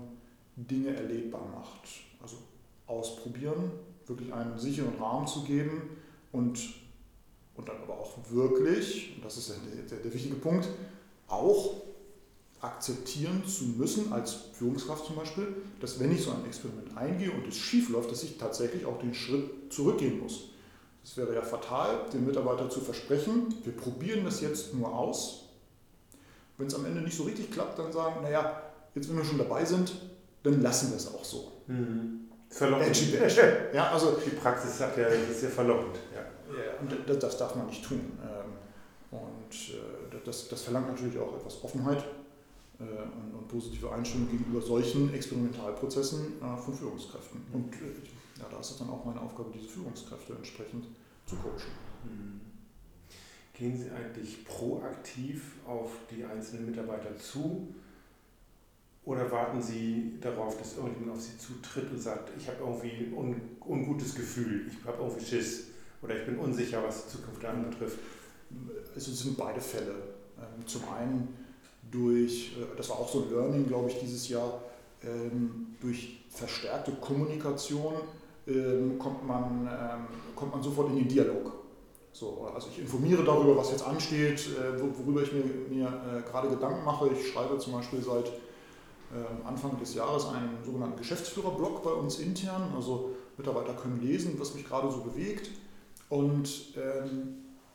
Dinge 0.56 0.96
erlebbar 0.96 1.48
macht. 1.56 1.88
Also 2.22 2.38
ausprobieren, 2.88 3.72
wirklich 4.06 4.34
einen 4.34 4.58
sicheren 4.58 4.96
Rahmen 5.00 5.26
zu 5.26 5.44
geben 5.44 5.98
und, 6.32 6.60
und 7.56 7.70
dann 7.70 7.78
aber 7.84 7.98
auch 8.00 8.18
wirklich, 8.30 9.14
und 9.16 9.24
das 9.24 9.38
ist 9.38 9.50
der, 9.50 9.84
der, 9.90 10.00
der 10.00 10.14
wichtige 10.14 10.36
Punkt, 10.36 10.68
auch 11.28 11.76
akzeptieren 12.64 13.44
zu 13.46 13.66
müssen, 13.66 14.14
als 14.14 14.34
Führungskraft 14.54 15.06
zum 15.06 15.18
Beispiel, 15.18 15.48
dass 15.82 16.00
wenn 16.00 16.12
ich 16.12 16.24
so 16.24 16.32
ein 16.32 16.46
Experiment 16.46 16.96
eingehe 16.96 17.32
und 17.32 17.46
es 17.48 17.58
schief 17.58 17.90
läuft, 17.90 18.12
dass 18.12 18.24
ich 18.24 18.38
tatsächlich 18.38 18.86
auch 18.86 19.00
den 19.00 19.14
Schritt 19.14 19.50
zurückgehen 19.70 20.20
muss. 20.20 20.50
Es 21.04 21.18
wäre 21.18 21.34
ja 21.36 21.42
fatal, 21.42 22.06
dem 22.14 22.26
Mitarbeiter 22.26 22.70
zu 22.70 22.80
versprechen, 22.80 23.54
wir 23.64 23.76
probieren 23.76 24.24
das 24.24 24.40
jetzt 24.40 24.74
nur 24.74 24.94
aus. 24.94 25.50
Wenn 26.58 26.68
es 26.68 26.76
am 26.76 26.86
Ende 26.86 27.02
nicht 27.02 27.18
so 27.18 27.24
richtig 27.24 27.52
klappt, 27.52 27.78
dann 27.78 27.92
sagen, 27.92 28.22
naja, 28.22 28.62
jetzt 28.96 29.10
wenn 29.10 29.18
wir 29.18 29.26
schon 29.26 29.40
dabei 29.40 29.66
sind, 29.66 29.94
dann 30.44 30.62
lassen 30.62 30.92
wir 30.92 30.98
es 30.98 31.14
auch 31.14 31.26
so. 31.26 31.52
Mhm. 31.68 32.30
Verlockend. 32.50 32.98
Ja, 33.74 33.92
also, 33.92 34.18
Die 34.26 34.30
Praxis 34.30 34.78
sagt 34.78 34.98
ja, 34.98 35.10
das 35.10 35.38
ist 35.38 35.44
ja 35.44 35.50
verlockend. 35.50 35.98
Ja. 36.14 36.22
ja 36.56 36.80
und 36.80 37.10
das, 37.10 37.20
das, 37.20 37.38
darf 37.38 37.56
man 37.56 37.66
nicht 37.66 37.84
tun. 37.84 38.00
Ähm, 38.22 39.20
und 39.20 39.54
äh, 39.74 40.22
das, 40.24 40.48
das 40.48 40.62
verlangt 40.62 40.88
natürlich 40.88 41.18
auch 41.18 41.36
etwas 41.36 41.64
Offenheit 41.64 42.04
und, 42.84 43.34
und 43.38 43.48
positive 43.48 43.92
Einstellung 43.92 44.30
gegenüber 44.30 44.62
solchen 44.62 45.14
Experimentalprozessen 45.14 46.42
äh, 46.42 46.58
von 46.58 46.74
Führungskräften. 46.74 47.42
Und 47.52 47.74
ja, 48.38 48.46
da 48.50 48.60
ist 48.60 48.72
es 48.72 48.78
dann 48.78 48.90
auch 48.90 49.06
meine 49.06 49.22
Aufgabe, 49.22 49.52
diese 49.54 49.70
Führungskräfte 49.70 50.34
entsprechend 50.34 50.88
zu 51.26 51.36
coachen. 51.36 51.72
Mhm. 52.04 52.42
Gehen 53.54 53.78
Sie 53.78 53.90
eigentlich 53.92 54.46
proaktiv 54.46 55.54
auf 55.68 55.92
die 56.10 56.26
einzelnen 56.26 56.66
Mitarbeiter 56.66 57.16
zu 57.18 57.68
oder 59.06 59.30
warten 59.32 59.62
Sie 59.62 60.18
darauf, 60.22 60.58
dass 60.58 60.78
irgendjemand 60.78 61.18
auf 61.18 61.22
Sie 61.22 61.38
zutritt 61.38 61.92
und 61.92 62.00
sagt, 62.00 62.32
ich 62.38 62.48
habe 62.48 62.60
irgendwie 62.62 63.06
ein 63.06 63.14
un 63.14 63.42
ungutes 63.60 64.16
Gefühl, 64.16 64.68
ich 64.68 64.86
habe 64.86 65.04
irgendwie 65.04 65.26
Schiss 65.26 65.68
oder 66.02 66.18
ich 66.18 66.26
bin 66.26 66.38
unsicher, 66.38 66.84
was 66.84 67.06
die 67.06 67.18
Zukunft 67.18 67.46
anbetrifft? 67.46 68.00
Es 68.96 69.06
sind 69.06 69.38
beide 69.38 69.60
Fälle. 69.60 69.96
Ähm, 70.38 70.66
zum 70.66 70.82
einen 70.90 71.28
durch, 71.94 72.54
äh, 72.58 72.76
das 72.76 72.90
war 72.90 72.98
auch 72.98 73.10
so 73.10 73.24
ein 73.24 73.30
Learning, 73.30 73.68
glaube 73.68 73.90
ich, 73.90 74.00
dieses 74.00 74.28
Jahr, 74.28 74.62
ähm, 75.04 75.76
durch 75.80 76.22
verstärkte 76.30 76.92
Kommunikation 76.94 77.94
ähm, 78.48 78.98
kommt, 78.98 79.26
man, 79.26 79.68
ähm, 79.68 80.08
kommt 80.36 80.54
man 80.54 80.64
sofort 80.64 80.90
in 80.90 80.98
den 80.98 81.08
Dialog. 81.08 81.52
So, 82.12 82.50
also 82.54 82.70
ich 82.72 82.80
informiere 82.80 83.24
darüber, 83.24 83.58
was 83.58 83.72
jetzt 83.72 83.86
ansteht, 83.86 84.48
äh, 84.50 84.80
worüber 84.80 85.24
ich 85.24 85.32
mir, 85.32 85.44
mir 85.70 85.88
äh, 85.88 86.30
gerade 86.30 86.50
Gedanken 86.50 86.84
mache. 86.84 87.10
Ich 87.14 87.32
schreibe 87.32 87.58
zum 87.58 87.74
Beispiel 87.74 88.02
seit 88.02 88.32
Anfang 89.46 89.80
des 89.80 89.94
Jahres 89.94 90.26
einen 90.26 90.58
sogenannten 90.66 90.98
Geschäftsführerblog 90.98 91.84
bei 91.84 91.92
uns 91.92 92.18
intern. 92.18 92.74
Also 92.76 93.12
Mitarbeiter 93.38 93.76
können 93.76 94.02
lesen, 94.02 94.40
was 94.40 94.56
mich 94.56 94.66
gerade 94.66 94.90
so 94.90 95.02
bewegt. 95.02 95.52
Und 96.10 96.74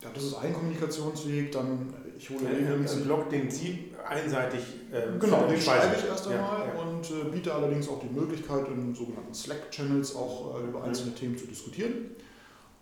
ja, 0.01 0.09
das 0.15 0.25
ist 0.25 0.35
ein 0.35 0.53
Kommunikationsweg. 0.53 1.53
Dann 1.53 1.95
ich 2.19 2.31
hole 2.31 2.49
regelmäßig. 2.49 2.99
Ein 2.99 3.05
Blog, 3.05 3.31
den 3.31 3.51
Sie 3.51 3.93
einseitig. 4.07 4.61
Äh, 4.93 5.19
genau, 5.19 5.47
den 5.47 5.61
schreibe 5.61 5.95
ich 5.97 6.05
erst 6.05 6.27
einmal 6.29 6.67
ja, 6.67 6.75
ja. 6.75 6.81
und 6.81 7.11
äh, 7.11 7.31
biete 7.31 7.55
allerdings 7.55 7.89
auch 7.89 8.01
die 8.01 8.09
Möglichkeit, 8.09 8.67
in 8.69 8.95
sogenannten 8.95 9.35
Slack-Channels 9.35 10.17
auch 10.17 10.59
äh, 10.59 10.69
über 10.69 10.83
einzelne. 10.83 11.15
Themen 11.15 11.37
zu 11.37 11.47
diskutieren. 11.47 12.17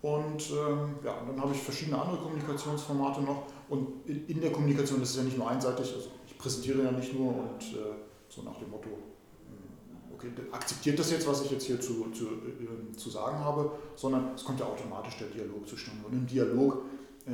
Und 0.01 0.51
ähm, 0.51 0.95
ja, 1.03 1.23
dann 1.25 1.41
habe 1.41 1.53
ich 1.53 1.61
verschiedene 1.61 1.99
andere 1.99 2.17
Kommunikationsformate 2.17 3.21
noch. 3.21 3.43
Und 3.69 4.07
in, 4.07 4.27
in, 4.27 4.41
der 4.41 4.51
Kommunikation, 4.51 4.99
das 4.99 5.11
ist 5.11 5.17
ja 5.17 5.23
nicht 5.23 5.37
nur 5.37 5.49
einseitig, 5.49 5.91
also 5.93 6.09
ich 6.25 6.37
präsentiere 6.37 6.83
ja 6.83 6.91
nicht 6.91 7.13
nur 7.17 7.29
und 7.29 7.61
äh, 7.73 7.95
so 8.29 8.43
nach 8.43 8.57
dem 8.59 8.69
Motto, 8.69 8.89
hm, 8.89 10.13
okay, 10.13 10.27
akzeptiert 10.51 10.99
das 10.99 11.11
jetzt, 11.11 11.27
was 11.27 11.43
ich 11.43 11.51
jetzt 11.51 11.65
hier 11.65 11.81
zu, 11.81 12.11
zu, 12.11 12.25
äh, 12.25 12.95
zu 12.95 13.09
sagen 13.09 13.39
habe, 13.39 13.71
sondern 13.95 14.35
es 14.35 14.43
kommt 14.43 14.59
ja 14.59 14.67
automatisch 14.67 15.17
der 15.17 15.27
Dialog 15.27 15.67
zustande. 15.67 16.05
Und 16.05 16.13
im 16.13 16.27
Dialog 16.27 16.83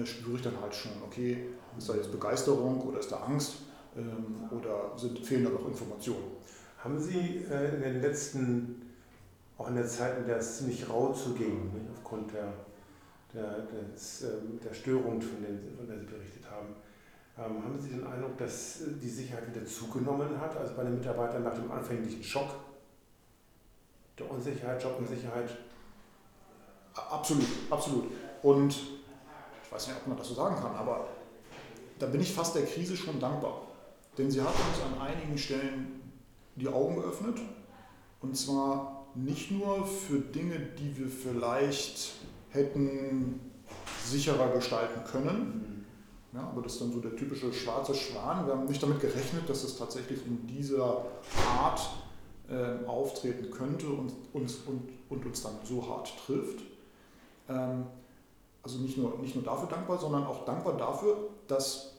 spüre 0.05 0.37
ich 0.37 0.41
dann 0.41 0.59
halt 0.59 0.73
schon, 0.73 0.91
okay, 1.05 1.49
ist 1.77 1.89
da 1.89 1.95
jetzt 1.95 2.11
Begeisterung 2.11 2.81
oder 2.81 2.99
ist 2.99 3.11
da 3.11 3.17
Angst 3.17 3.57
ähm, 3.95 4.49
oder 4.51 4.97
sind, 4.97 5.19
fehlen 5.19 5.43
da 5.43 5.51
noch 5.51 5.67
Informationen? 5.67 6.31
Haben 6.83 6.99
Sie 6.99 7.45
äh, 7.49 7.75
in 7.75 7.81
den 7.81 8.01
letzten, 8.01 8.81
auch 9.57 9.69
in 9.69 9.75
der 9.75 9.87
Zeit, 9.87 10.17
in 10.17 10.25
der 10.25 10.37
es 10.37 10.57
ziemlich 10.57 10.89
rau 10.89 11.13
zuging, 11.13 11.73
nicht, 11.73 11.85
aufgrund 11.95 12.33
der, 12.33 12.53
der, 13.33 13.59
des, 13.93 14.23
ähm, 14.23 14.59
der 14.63 14.73
Störung, 14.73 15.21
von, 15.21 15.43
denen, 15.43 15.75
von 15.77 15.87
der 15.87 15.99
Sie 15.99 16.05
berichtet 16.05 16.43
haben, 16.49 16.75
ähm, 17.37 17.63
haben 17.63 17.79
Sie 17.79 17.89
den 17.89 18.05
Eindruck, 18.05 18.37
dass 18.37 18.79
die 19.01 19.09
Sicherheit 19.09 19.53
wieder 19.53 19.65
zugenommen 19.65 20.39
hat, 20.39 20.57
also 20.57 20.73
bei 20.75 20.83
den 20.83 20.95
Mitarbeitern 20.95 21.43
nach 21.43 21.55
dem 21.55 21.71
anfänglichen 21.71 22.23
Schock 22.23 22.55
der 24.17 24.29
Unsicherheit, 24.29 24.83
Jobunsicherheit? 24.83 25.49
Absolut, 26.93 27.47
absolut. 27.71 28.11
Und 28.43 28.75
ich 29.73 29.75
weiß 29.75 29.87
nicht, 29.87 29.97
ob 30.01 30.07
man 30.07 30.17
das 30.17 30.27
so 30.27 30.35
sagen 30.35 30.55
kann, 30.55 30.75
aber 30.75 31.07
da 31.97 32.05
bin 32.05 32.21
ich 32.21 32.31
fast 32.31 32.53
der 32.53 32.63
Krise 32.63 32.95
schon 32.95 33.19
dankbar. 33.19 33.61
Denn 34.17 34.29
sie 34.29 34.39
hat 34.39 34.53
uns 34.53 34.83
an 34.85 35.01
einigen 35.01 35.35
Stellen 35.35 36.01
die 36.55 36.67
Augen 36.67 36.95
geöffnet. 36.95 37.39
Und 38.21 38.37
zwar 38.37 39.07
nicht 39.15 39.49
nur 39.49 39.83
für 39.85 40.19
Dinge, 40.19 40.59
die 40.59 40.95
wir 40.97 41.07
vielleicht 41.07 42.11
hätten 42.49 43.39
sicherer 44.05 44.49
gestalten 44.53 45.03
können. 45.05 45.85
Ja, 46.33 46.41
aber 46.41 46.61
das 46.61 46.73
ist 46.73 46.81
dann 46.81 46.91
so 46.91 46.99
der 46.99 47.15
typische 47.15 47.51
schwarze 47.51 47.95
Schwan. 47.95 48.45
Wir 48.45 48.53
haben 48.53 48.65
nicht 48.65 48.81
damit 48.81 48.99
gerechnet, 48.99 49.49
dass 49.49 49.63
es 49.63 49.75
tatsächlich 49.75 50.25
in 50.27 50.45
dieser 50.45 51.05
Art 51.59 51.81
äh, 52.47 52.85
auftreten 52.85 53.49
könnte 53.49 53.87
und 53.87 54.13
uns, 54.33 54.55
und, 54.67 54.89
und 55.09 55.25
uns 55.25 55.41
dann 55.41 55.53
so 55.63 55.87
hart 55.87 56.13
trifft. 56.25 56.61
Ähm, 57.49 57.85
also 58.63 58.79
nicht 58.79 58.97
nur, 58.97 59.17
nicht 59.19 59.35
nur 59.35 59.43
dafür 59.43 59.67
dankbar, 59.67 59.99
sondern 59.99 60.23
auch 60.25 60.45
dankbar 60.45 60.77
dafür, 60.77 61.29
dass 61.47 61.97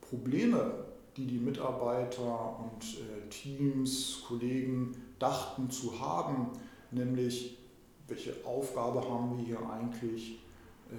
Probleme, 0.00 0.84
die 1.16 1.26
die 1.26 1.38
Mitarbeiter 1.38 2.58
und 2.58 2.84
äh, 2.98 3.28
Teams, 3.30 4.22
Kollegen 4.28 4.94
dachten 5.18 5.70
zu 5.70 5.98
haben, 5.98 6.48
nämlich 6.90 7.58
welche 8.08 8.34
Aufgabe 8.44 9.00
haben 9.00 9.38
wir 9.38 9.44
hier 9.44 9.70
eigentlich, 9.70 10.40
äh, 10.90 10.94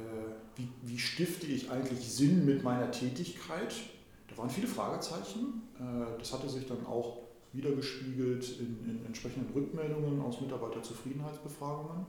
wie, 0.56 0.68
wie 0.82 0.98
stifte 0.98 1.46
ich 1.46 1.70
eigentlich 1.70 2.12
Sinn 2.12 2.46
mit 2.46 2.64
meiner 2.64 2.90
Tätigkeit, 2.90 3.74
da 4.34 4.38
waren 4.38 4.50
viele 4.50 4.68
Fragezeichen. 4.68 5.62
Äh, 5.80 6.18
das 6.18 6.34
hatte 6.34 6.50
sich 6.50 6.66
dann 6.66 6.86
auch 6.86 7.20
wiedergespiegelt 7.52 8.60
in, 8.60 8.90
in 8.90 9.06
entsprechenden 9.06 9.54
Rückmeldungen 9.54 10.22
aus 10.22 10.42
Mitarbeiterzufriedenheitsbefragungen. 10.42 12.06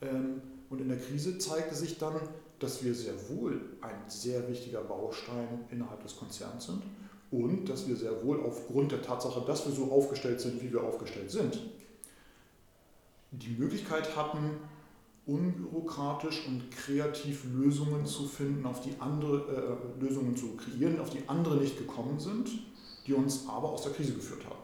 Ähm, 0.00 0.40
und 0.70 0.80
in 0.80 0.88
der 0.88 0.98
Krise 0.98 1.36
zeigte 1.38 1.74
sich 1.74 1.98
dann, 1.98 2.14
dass 2.60 2.82
wir 2.84 2.94
sehr 2.94 3.14
wohl 3.28 3.60
ein 3.80 4.08
sehr 4.08 4.48
wichtiger 4.48 4.80
Baustein 4.82 5.64
innerhalb 5.70 6.02
des 6.02 6.16
Konzerns 6.16 6.66
sind 6.66 6.82
und 7.30 7.68
dass 7.68 7.88
wir 7.88 7.96
sehr 7.96 8.24
wohl 8.24 8.40
aufgrund 8.40 8.92
der 8.92 9.02
Tatsache, 9.02 9.42
dass 9.46 9.66
wir 9.66 9.72
so 9.72 9.90
aufgestellt 9.90 10.40
sind, 10.40 10.62
wie 10.62 10.72
wir 10.72 10.82
aufgestellt 10.82 11.30
sind, 11.30 11.60
die 13.32 13.50
Möglichkeit 13.50 14.16
hatten, 14.16 14.58
unbürokratisch 15.26 16.46
und 16.46 16.70
kreativ 16.70 17.44
Lösungen 17.52 18.04
zu 18.06 18.26
finden, 18.26 18.66
auf 18.66 18.80
die 18.80 18.94
andere 18.98 19.78
äh, 20.00 20.04
Lösungen 20.04 20.36
zu 20.36 20.56
kreieren, 20.56 20.98
auf 21.00 21.10
die 21.10 21.28
andere 21.28 21.56
nicht 21.56 21.78
gekommen 21.78 22.18
sind, 22.18 22.48
die 23.06 23.14
uns 23.14 23.46
aber 23.48 23.70
aus 23.70 23.82
der 23.82 23.92
Krise 23.92 24.14
geführt 24.14 24.44
haben. 24.44 24.58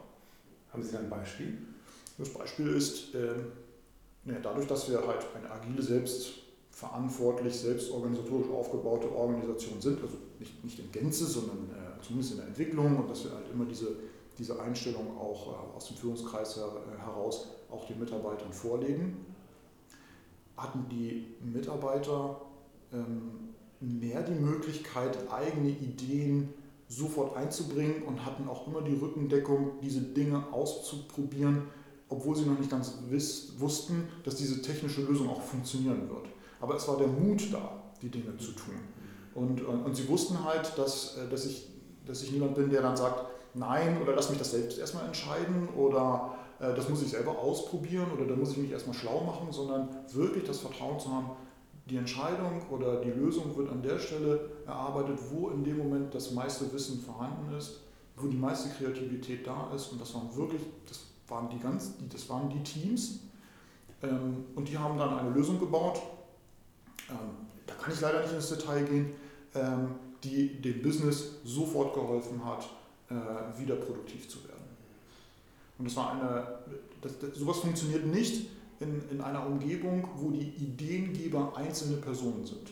Haben 0.73 0.83
Sie 0.83 0.91
da 0.91 0.99
ein 0.99 1.09
Beispiel? 1.09 1.57
Das 2.17 2.29
Beispiel 2.29 2.67
ist, 2.69 3.15
äh, 3.15 3.35
ja, 4.27 4.35
dadurch, 4.41 4.67
dass 4.67 4.89
wir 4.89 5.05
halt 5.05 5.25
eine 5.35 5.49
agile, 5.49 5.81
selbstverantwortlich, 5.81 7.55
selbstorganisatorisch 7.55 8.49
aufgebaute 8.49 9.11
Organisation 9.13 9.81
sind, 9.81 10.01
also 10.01 10.17
nicht, 10.39 10.63
nicht 10.63 10.79
in 10.79 10.91
Gänze, 10.91 11.25
sondern 11.25 11.69
äh, 11.69 12.01
zumindest 12.03 12.33
in 12.33 12.37
der 12.37 12.47
Entwicklung 12.47 12.97
und 12.97 13.09
dass 13.09 13.23
wir 13.23 13.31
halt 13.31 13.49
immer 13.51 13.65
diese, 13.65 13.95
diese 14.37 14.59
Einstellung 14.59 15.17
auch 15.17 15.47
äh, 15.47 15.75
aus 15.77 15.87
dem 15.87 15.97
Führungskreis 15.97 16.57
her, 16.57 16.65
äh, 16.65 17.01
heraus 17.01 17.47
auch 17.71 17.85
den 17.87 17.99
Mitarbeitern 17.99 18.51
vorlegen, 18.51 19.25
hatten 20.57 20.85
die 20.89 21.35
Mitarbeiter 21.41 22.41
ähm, 22.93 23.53
mehr 23.79 24.23
die 24.23 24.33
Möglichkeit, 24.33 25.17
eigene 25.31 25.69
Ideen 25.69 26.53
sofort 26.89 27.35
einzubringen 27.35 28.03
und 28.03 28.25
hatten 28.25 28.47
auch 28.47 28.67
immer 28.67 28.81
die 28.81 28.95
Rückendeckung, 28.95 29.79
diese 29.81 30.01
Dinge 30.01 30.51
auszuprobieren, 30.51 31.63
obwohl 32.09 32.35
sie 32.35 32.45
noch 32.45 32.57
nicht 32.57 32.71
ganz 32.71 32.93
wiss, 33.09 33.53
wussten, 33.57 34.07
dass 34.23 34.35
diese 34.35 34.61
technische 34.61 35.01
Lösung 35.01 35.29
auch 35.29 35.41
funktionieren 35.41 36.09
wird. 36.09 36.27
Aber 36.59 36.75
es 36.75 36.87
war 36.87 36.97
der 36.97 37.07
Mut 37.07 37.51
da, 37.51 37.83
die 38.01 38.09
Dinge 38.09 38.37
zu 38.37 38.51
tun. 38.51 38.75
Und, 39.35 39.61
und, 39.61 39.83
und 39.83 39.95
sie 39.95 40.07
wussten 40.07 40.43
halt, 40.43 40.77
dass, 40.77 41.17
äh, 41.17 41.29
dass, 41.29 41.45
ich, 41.45 41.67
dass 42.05 42.23
ich 42.23 42.31
niemand 42.31 42.55
bin, 42.55 42.69
der 42.69 42.81
dann 42.81 42.97
sagt, 42.97 43.25
nein, 43.53 44.01
oder 44.01 44.15
lass 44.15 44.29
mich 44.29 44.39
das 44.39 44.51
selbst 44.51 44.79
erstmal 44.79 45.05
entscheiden, 45.05 45.69
oder 45.75 46.35
äh, 46.59 46.73
das 46.73 46.89
muss 46.89 47.01
ich 47.01 47.09
selber 47.09 47.37
ausprobieren, 47.37 48.11
oder 48.15 48.25
da 48.25 48.35
muss 48.35 48.51
ich 48.51 48.57
mich 48.57 48.71
erstmal 48.71 48.95
schlau 48.95 49.21
machen, 49.23 49.51
sondern 49.51 49.89
wirklich 50.11 50.43
das 50.45 50.59
Vertrauen 50.59 50.99
zu 50.99 51.11
haben, 51.11 51.31
die 51.89 51.97
Entscheidung 51.97 52.61
oder 52.69 52.99
die 52.99 53.11
Lösung 53.11 53.55
wird 53.55 53.69
an 53.69 53.81
der 53.81 53.97
Stelle 53.97 54.49
erarbeitet, 54.65 55.19
wo 55.31 55.49
in 55.49 55.63
dem 55.63 55.77
Moment 55.77 56.13
das 56.13 56.31
meiste 56.31 56.71
Wissen 56.73 56.99
vorhanden 56.99 57.55
ist, 57.55 57.79
wo 58.17 58.27
die 58.27 58.35
meiste 58.35 58.69
Kreativität 58.69 59.47
da 59.47 59.71
ist. 59.73 59.91
Und 59.91 60.01
das 60.01 60.13
war 60.13 60.35
wirklich, 60.35 60.61
das 60.87 60.99
waren 61.27 61.49
die 61.49 61.59
ganz, 61.59 61.93
das 62.11 62.29
waren 62.29 62.49
die 62.49 62.63
Teams 62.63 63.19
ähm, 64.03 64.45
und 64.55 64.67
die 64.67 64.77
haben 64.77 64.97
dann 64.97 65.17
eine 65.17 65.29
Lösung 65.31 65.59
gebaut. 65.59 66.01
Ähm, 67.09 67.15
da 67.65 67.73
kann 67.75 67.93
ich 67.93 68.01
leider 68.01 68.21
nicht 68.21 68.33
ins 68.33 68.49
Detail 68.49 68.83
gehen, 68.83 69.13
ähm, 69.55 69.95
die 70.23 70.61
dem 70.61 70.81
Business 70.81 71.35
sofort 71.43 71.93
geholfen 71.93 72.43
hat, 72.43 72.67
äh, 73.09 73.59
wieder 73.59 73.75
produktiv 73.75 74.27
zu 74.29 74.43
werden. 74.43 74.57
Und 75.77 75.85
das 75.85 75.95
war 75.95 76.11
eine, 76.13 76.47
das, 77.01 77.19
das, 77.19 77.35
sowas 77.35 77.57
funktioniert 77.57 78.05
nicht 78.05 78.49
in, 78.79 79.01
in 79.09 79.21
einer 79.21 79.45
Umgebung, 79.45 80.07
wo 80.15 80.31
die 80.31 80.49
Ideengeber 80.57 81.53
einzelne 81.55 81.97
Personen 81.97 82.45
sind. 82.45 82.71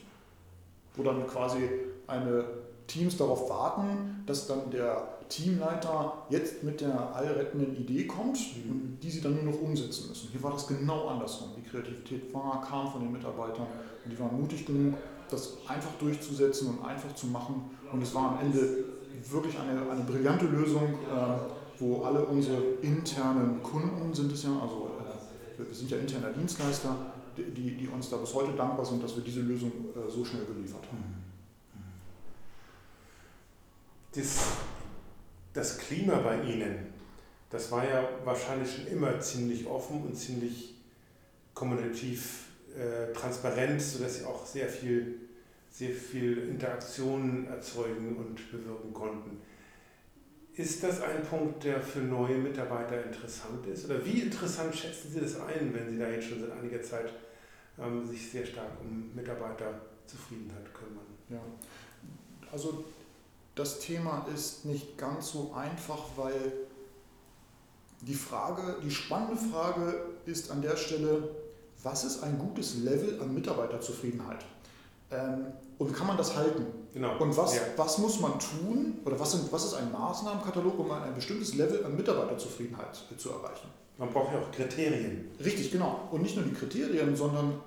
Wo 0.95 1.03
dann 1.03 1.27
quasi 1.27 1.69
eine 2.07 2.45
Teams 2.87 3.17
darauf 3.17 3.49
warten, 3.49 4.23
dass 4.25 4.47
dann 4.47 4.69
der 4.71 5.14
Teamleiter 5.29 6.25
jetzt 6.29 6.63
mit 6.63 6.81
der 6.81 7.15
allrettenden 7.15 7.75
Idee 7.75 8.05
kommt, 8.05 8.37
mhm. 8.37 8.97
die 9.01 9.09
sie 9.09 9.21
dann 9.21 9.35
nur 9.35 9.53
noch 9.53 9.61
umsetzen 9.61 10.09
müssen. 10.09 10.29
Hier 10.31 10.41
war 10.43 10.51
das 10.51 10.67
genau 10.67 11.07
andersrum. 11.07 11.49
Die 11.57 11.67
Kreativität 11.67 12.33
war, 12.33 12.61
kam 12.61 12.91
von 12.91 13.01
den 13.01 13.11
Mitarbeitern 13.11 13.67
und 14.03 14.11
die 14.11 14.19
waren 14.19 14.39
mutig 14.39 14.65
genug, 14.65 14.95
das 15.29 15.53
einfach 15.67 15.91
durchzusetzen 15.99 16.69
und 16.69 16.85
einfach 16.85 17.13
zu 17.15 17.27
machen. 17.27 17.71
Und 17.91 18.01
es 18.01 18.13
war 18.13 18.33
am 18.33 18.45
Ende 18.45 18.85
wirklich 19.29 19.57
eine, 19.57 19.89
eine 19.89 20.03
brillante 20.03 20.45
Lösung, 20.45 20.83
äh, 20.83 21.79
wo 21.79 22.03
alle 22.03 22.23
unsere 22.25 22.61
internen 22.81 23.61
Kunden 23.63 24.13
sind 24.13 24.31
es 24.31 24.43
ja, 24.43 24.51
also 24.51 24.91
äh, 25.57 25.65
wir 25.65 25.73
sind 25.75 25.89
ja 25.89 25.97
interner 25.97 26.29
Dienstleister, 26.29 26.95
die, 27.37 27.75
die 27.75 27.87
uns 27.87 28.09
da 28.09 28.17
bis 28.17 28.33
heute 28.33 28.53
dankbar 28.53 28.85
sind, 28.85 29.03
dass 29.03 29.15
wir 29.15 29.23
diese 29.23 29.41
Lösung 29.41 29.71
äh, 29.71 30.09
so 30.09 30.23
schnell 30.23 30.45
geliefert 30.45 30.83
haben. 30.91 31.25
Das 34.13 34.47
das 35.55 35.77
Klima 35.77 36.17
bei 36.17 36.41
Ihnen, 36.43 36.93
das 37.49 37.71
war 37.71 37.87
ja 37.87 38.07
wahrscheinlich 38.23 38.75
schon 38.75 38.87
immer 38.87 39.19
ziemlich 39.19 39.65
offen 39.65 40.03
und 40.03 40.15
ziemlich 40.15 40.75
kommunikativ 41.53 42.49
äh, 42.77 43.13
transparent, 43.13 43.81
sodass 43.81 44.19
Sie 44.19 44.25
auch 44.25 44.45
sehr 44.45 44.67
viel, 44.67 45.15
sehr 45.71 45.91
viel 45.91 46.49
Interaktion 46.49 47.47
erzeugen 47.47 48.17
und 48.17 48.51
bewirken 48.51 48.93
konnten. 48.93 49.41
Ist 50.55 50.83
das 50.83 51.01
ein 51.01 51.23
Punkt, 51.23 51.63
der 51.63 51.81
für 51.81 51.99
neue 51.99 52.37
Mitarbeiter 52.37 53.03
interessant 53.03 53.65
ist? 53.67 53.85
Oder 53.85 54.05
wie 54.05 54.21
interessant 54.21 54.75
schätzen 54.75 55.11
Sie 55.11 55.21
das 55.21 55.39
ein, 55.39 55.73
wenn 55.73 55.89
Sie 55.89 55.97
da 55.97 56.09
jetzt 56.09 56.27
schon 56.27 56.41
seit 56.41 56.51
einiger 56.51 56.81
Zeit 56.81 57.13
ähm, 57.79 58.05
sich 58.05 58.29
sehr 58.29 58.45
stark 58.45 58.71
um 58.81 59.11
Mitarbeiterzufriedenheit 59.15 60.73
kümmern? 60.73 61.05
Ja, 61.29 61.41
also 62.51 62.85
das 63.55 63.79
Thema 63.79 64.27
ist 64.33 64.65
nicht 64.65 64.97
ganz 64.97 65.31
so 65.31 65.53
einfach, 65.55 65.99
weil 66.17 66.53
die 68.01 68.13
Frage, 68.13 68.77
die 68.83 68.91
spannende 68.91 69.37
Frage 69.37 70.05
ist 70.25 70.51
an 70.51 70.61
der 70.61 70.75
Stelle, 70.75 71.29
was 71.81 72.03
ist 72.03 72.23
ein 72.23 72.37
gutes 72.37 72.77
Level 72.77 73.19
an 73.21 73.33
Mitarbeiterzufriedenheit? 73.33 74.45
Ähm, 75.11 75.45
und 75.77 75.93
kann 75.93 76.07
man 76.07 76.17
das 76.17 76.35
halten? 76.35 76.65
Genau. 76.93 77.17
Und 77.19 77.35
was, 77.37 77.55
ja. 77.55 77.61
was 77.77 77.97
muss 77.97 78.19
man 78.19 78.33
tun 78.39 78.99
oder 79.05 79.19
was, 79.19 79.31
sind, 79.31 79.51
was 79.51 79.65
ist 79.65 79.73
ein 79.75 79.91
Maßnahmenkatalog, 79.91 80.79
um 80.79 80.91
ein 80.91 81.13
bestimmtes 81.13 81.53
Level 81.55 81.85
an 81.85 81.95
Mitarbeiterzufriedenheit 81.95 82.95
zu 83.17 83.29
erreichen? 83.29 83.69
Man 83.97 84.09
braucht 84.09 84.33
ja 84.33 84.39
auch 84.39 84.51
Kriterien. 84.51 85.29
Richtig, 85.43 85.71
genau. 85.71 86.07
Und 86.11 86.21
nicht 86.21 86.35
nur 86.35 86.45
die 86.45 86.53
Kriterien, 86.53 87.15
sondern 87.15 87.61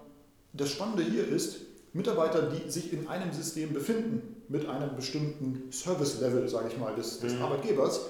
das 0.53 0.71
Spannende 0.71 1.03
hier 1.03 1.27
ist, 1.27 1.61
Mitarbeiter, 1.99 2.43
die 2.43 2.71
sich 2.71 2.93
in 2.93 3.07
einem 3.09 3.33
System 3.33 3.75
befinden, 3.75 4.37
mit 4.49 4.67
einem 4.67 4.97
bestimmten 4.97 5.71
Service-Level, 5.71 6.49
sage 6.49 6.69
ich 6.69 6.79
mal, 6.79 6.95
des, 6.95 7.21
des 7.21 7.35
mhm. 7.35 7.43
Arbeitgebers, 7.43 8.07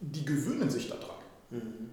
die 0.00 0.24
gewöhnen 0.24 0.70
sich 0.70 0.88
daran. 0.88 1.16
Mhm. 1.50 1.90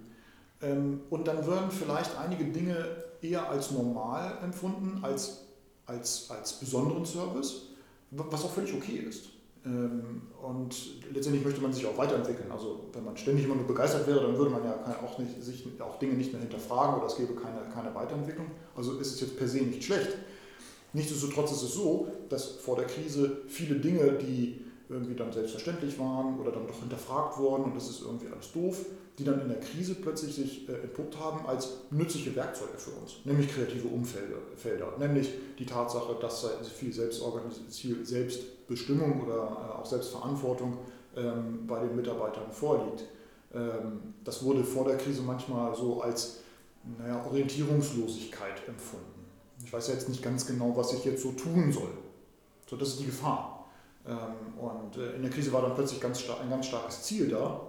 Ähm, 0.62 1.00
und 1.10 1.28
dann 1.28 1.46
werden 1.46 1.70
vielleicht 1.70 2.16
einige 2.16 2.44
Dinge 2.44 2.86
eher 3.20 3.50
als 3.50 3.72
normal 3.72 4.38
empfunden, 4.42 5.00
als, 5.02 5.42
als, 5.84 6.30
als 6.30 6.54
besonderen 6.54 7.04
Service, 7.04 7.62
was 8.10 8.44
auch 8.44 8.52
völlig 8.52 8.72
okay 8.72 9.04
ist. 9.08 9.30
Ähm, 9.64 10.22
und 10.40 10.76
letztendlich 11.12 11.44
möchte 11.44 11.60
man 11.60 11.72
sich 11.72 11.84
auch 11.86 11.98
weiterentwickeln. 11.98 12.50
Also 12.52 12.84
wenn 12.92 13.04
man 13.04 13.16
ständig 13.16 13.44
immer 13.44 13.56
nur 13.56 13.66
begeistert 13.66 14.06
wäre, 14.06 14.20
dann 14.20 14.38
würde 14.38 14.52
man 14.52 14.64
ja 14.64 14.96
auch, 15.04 15.18
nicht, 15.18 15.42
sich 15.42 15.66
auch 15.80 15.98
Dinge 15.98 16.14
nicht 16.14 16.32
mehr 16.32 16.40
hinterfragen 16.40 16.96
oder 16.96 17.06
es 17.06 17.16
gäbe 17.16 17.34
keine, 17.34 17.60
keine 17.74 17.92
Weiterentwicklung. 17.94 18.46
Also 18.76 18.98
ist 18.98 19.14
es 19.14 19.20
jetzt 19.20 19.36
per 19.36 19.48
se 19.48 19.58
nicht 19.58 19.82
schlecht. 19.82 20.16
Nichtsdestotrotz 20.96 21.52
ist 21.52 21.62
es 21.62 21.74
so, 21.74 22.08
dass 22.30 22.52
vor 22.52 22.74
der 22.74 22.86
Krise 22.86 23.42
viele 23.48 23.74
Dinge, 23.74 24.12
die 24.12 24.64
irgendwie 24.88 25.14
dann 25.14 25.30
selbstverständlich 25.30 25.98
waren 25.98 26.40
oder 26.40 26.50
dann 26.50 26.66
doch 26.66 26.80
hinterfragt 26.80 27.36
wurden 27.36 27.64
und 27.64 27.76
das 27.76 27.90
ist 27.90 28.00
irgendwie 28.00 28.28
alles 28.32 28.50
doof, 28.52 28.86
die 29.18 29.24
dann 29.24 29.42
in 29.42 29.48
der 29.48 29.60
Krise 29.60 29.96
plötzlich 29.96 30.34
sich 30.34 30.66
äh, 30.70 30.72
entpuppt 30.72 31.18
haben 31.20 31.44
als 31.46 31.80
nützliche 31.90 32.34
Werkzeuge 32.34 32.78
für 32.78 32.92
uns, 32.92 33.16
nämlich 33.26 33.52
kreative 33.52 33.88
Umfelder, 33.88 34.96
nämlich 34.98 35.34
die 35.58 35.66
Tatsache, 35.66 36.16
dass 36.18 36.48
viel 36.74 36.94
Selbstorganisation, 36.94 38.02
Selbstbestimmung 38.02 39.20
oder 39.22 39.34
äh, 39.36 39.78
auch 39.78 39.84
Selbstverantwortung 39.84 40.78
ähm, 41.14 41.66
bei 41.66 41.80
den 41.80 41.94
Mitarbeitern 41.94 42.50
vorliegt. 42.50 43.04
Ähm, 43.52 44.14
das 44.24 44.42
wurde 44.42 44.64
vor 44.64 44.86
der 44.86 44.96
Krise 44.96 45.20
manchmal 45.20 45.76
so 45.76 46.00
als 46.00 46.38
naja, 46.98 47.22
Orientierungslosigkeit 47.26 48.66
empfunden. 48.66 49.15
Ich 49.66 49.72
weiß 49.72 49.88
ja 49.88 49.94
jetzt 49.94 50.08
nicht 50.08 50.22
ganz 50.22 50.46
genau, 50.46 50.76
was 50.76 50.92
ich 50.92 51.04
jetzt 51.04 51.24
so 51.24 51.32
tun 51.32 51.72
soll. 51.72 51.90
So, 52.70 52.76
das 52.76 52.90
ist 52.90 53.00
die 53.00 53.06
Gefahr. 53.06 53.68
Ähm, 54.06 54.56
und 54.62 54.96
äh, 54.96 55.16
in 55.16 55.22
der 55.22 55.30
Krise 55.30 55.52
war 55.52 55.60
dann 55.60 55.74
plötzlich 55.74 56.00
ganz 56.00 56.22
ein 56.40 56.48
ganz 56.48 56.66
starkes 56.66 57.02
Ziel 57.02 57.28
da. 57.28 57.60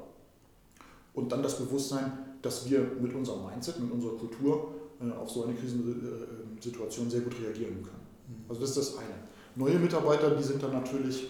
Und 1.15 1.31
dann 1.31 1.41
das 1.41 1.57
Bewusstsein, 1.57 2.11
dass 2.43 2.69
wir 2.69 2.81
mit 3.01 3.15
unserem 3.15 3.47
Mindset, 3.47 3.79
mit 3.79 3.91
unserer 3.91 4.15
Kultur 4.15 4.75
äh, 5.01 5.11
auf 5.11 5.31
so 5.31 5.45
eine 5.45 5.55
Krisensituation 5.55 7.09
sehr 7.09 7.21
gut 7.21 7.33
reagieren 7.41 7.81
können. 7.81 8.05
Mhm. 8.27 8.45
Also 8.47 8.61
das 8.61 8.69
ist 8.69 8.77
das 8.77 8.97
eine. 8.97 9.15
Neue 9.55 9.79
Mitarbeiter, 9.79 10.35
die 10.35 10.43
sind 10.43 10.61
dann 10.61 10.73
natürlich, 10.73 11.23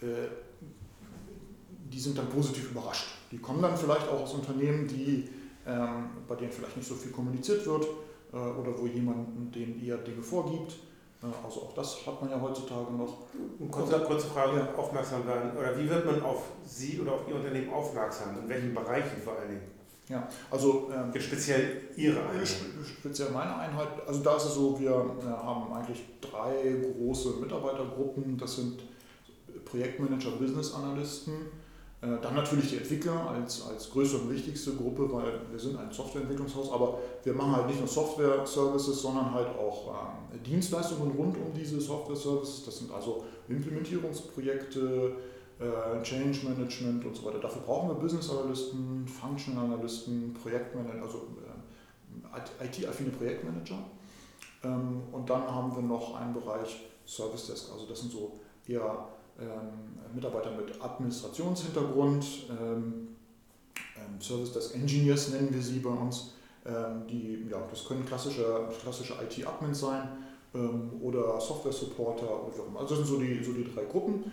äh, 0.00 0.28
die 1.92 1.98
sind 1.98 2.16
dann 2.16 2.28
positiv 2.28 2.70
überrascht. 2.70 3.08
Die 3.32 3.38
kommen 3.38 3.62
dann 3.62 3.76
vielleicht 3.76 4.06
auch 4.06 4.20
aus 4.20 4.34
Unternehmen, 4.34 4.86
die, 4.86 5.28
ähm, 5.66 6.10
bei 6.28 6.36
denen 6.36 6.52
vielleicht 6.52 6.76
nicht 6.76 6.88
so 6.88 6.94
viel 6.94 7.10
kommuniziert 7.10 7.66
wird 7.66 7.84
oder 8.38 8.78
wo 8.78 8.86
jemand 8.86 9.54
denen 9.54 9.84
eher 9.84 9.98
Dinge 9.98 10.22
vorgibt 10.22 10.76
also 11.42 11.62
auch 11.62 11.72
das 11.74 12.06
hat 12.06 12.20
man 12.20 12.30
ja 12.30 12.40
heutzutage 12.40 12.92
noch. 12.92 13.18
Kurze, 13.70 14.00
kurze 14.00 14.26
Frage, 14.26 14.58
ja. 14.58 14.74
aufmerksam 14.74 15.26
werden. 15.26 15.56
Oder 15.56 15.76
wie 15.78 15.88
wird 15.88 16.04
man 16.04 16.22
auf 16.22 16.42
Sie 16.66 17.00
oder 17.00 17.12
auf 17.12 17.28
Ihr 17.28 17.36
Unternehmen 17.36 17.72
aufmerksam? 17.72 18.38
In 18.42 18.48
welchen 18.48 18.74
Bereichen 18.74 19.22
vor 19.22 19.38
allen 19.38 19.48
Dingen? 19.48 19.62
Ja, 20.08 20.28
also 20.50 20.90
ähm, 20.92 21.18
speziell 21.18 21.80
Ihre 21.96 22.20
Einheit. 22.20 22.54
Speziell 22.98 23.30
meine 23.30 23.56
Einheit. 23.56 23.88
Also 24.06 24.22
da 24.22 24.36
ist 24.36 24.44
es 24.44 24.54
so, 24.54 24.78
wir 24.78 24.90
äh, 24.90 25.24
haben 25.24 25.72
eigentlich 25.72 26.04
drei 26.20 26.76
große 26.98 27.40
Mitarbeitergruppen. 27.40 28.36
Das 28.36 28.56
sind 28.56 28.82
Projektmanager, 29.64 30.32
Business 30.32 30.74
Analysten, 30.74 31.32
äh, 31.32 31.63
dann 32.20 32.34
natürlich 32.34 32.70
die 32.70 32.76
Entwickler 32.76 33.30
als, 33.30 33.66
als 33.66 33.90
größte 33.90 34.18
und 34.18 34.30
wichtigste 34.30 34.72
Gruppe, 34.72 35.10
weil 35.12 35.40
wir 35.50 35.58
sind 35.58 35.78
ein 35.78 35.90
Softwareentwicklungshaus, 35.90 36.72
aber 36.72 36.98
wir 37.22 37.32
machen 37.32 37.56
halt 37.56 37.66
nicht 37.66 37.78
nur 37.78 37.88
Software-Services, 37.88 39.00
sondern 39.00 39.32
halt 39.32 39.48
auch 39.48 39.94
äh, 40.34 40.38
Dienstleistungen 40.38 41.12
rund 41.12 41.36
um 41.36 41.52
diese 41.54 41.80
Software-Services. 41.80 42.64
Das 42.64 42.78
sind 42.78 42.92
also 42.92 43.24
Implementierungsprojekte, 43.48 45.12
äh, 45.60 46.02
Change 46.02 46.38
Management 46.48 47.04
und 47.04 47.14
so 47.14 47.24
weiter. 47.24 47.38
Dafür 47.38 47.62
brauchen 47.62 47.88
wir 47.90 47.94
Business 47.94 48.28
Analysten, 48.30 49.06
Function 49.06 49.56
Analysten, 49.56 50.34
Projektmanager, 50.34 51.02
also 51.02 51.28
äh, 51.40 52.66
IT-affine 52.66 53.10
Projektmanager. 53.10 53.78
Ähm, 54.64 55.02
und 55.12 55.30
dann 55.30 55.42
haben 55.42 55.74
wir 55.74 55.82
noch 55.82 56.16
einen 56.16 56.34
Bereich 56.34 56.86
Service 57.06 57.46
Desk, 57.46 57.70
also 57.72 57.86
das 57.86 58.00
sind 58.00 58.12
so 58.12 58.32
eher 58.66 58.80
ähm, 58.82 58.98
Mitarbeiter 60.14 60.50
mit 60.52 60.80
Administrationshintergrund, 60.80 62.24
ähm, 62.50 63.08
ähm, 63.96 64.20
Service 64.20 64.52
Desk 64.52 64.74
Engineers 64.74 65.30
nennen 65.30 65.52
wir 65.52 65.62
sie 65.62 65.80
bei 65.80 65.90
uns. 65.90 66.30
die, 67.10 67.46
ja, 67.50 67.60
das 67.68 67.84
können 67.84 68.06
klassische, 68.06 68.66
klassische 68.80 69.12
IT-Admins 69.22 69.80
sein 69.80 70.08
oder 71.02 71.38
Software-Supporter 71.38 72.24
oder 72.24 72.56
wie 72.56 72.60
auch 72.62 72.68
immer. 72.68 72.80
Also 72.80 72.94
das 72.94 73.06
sind 73.06 73.18
so 73.18 73.22
die, 73.22 73.44
so 73.44 73.52
die 73.52 73.64
drei 73.64 73.84
Gruppen 73.84 74.32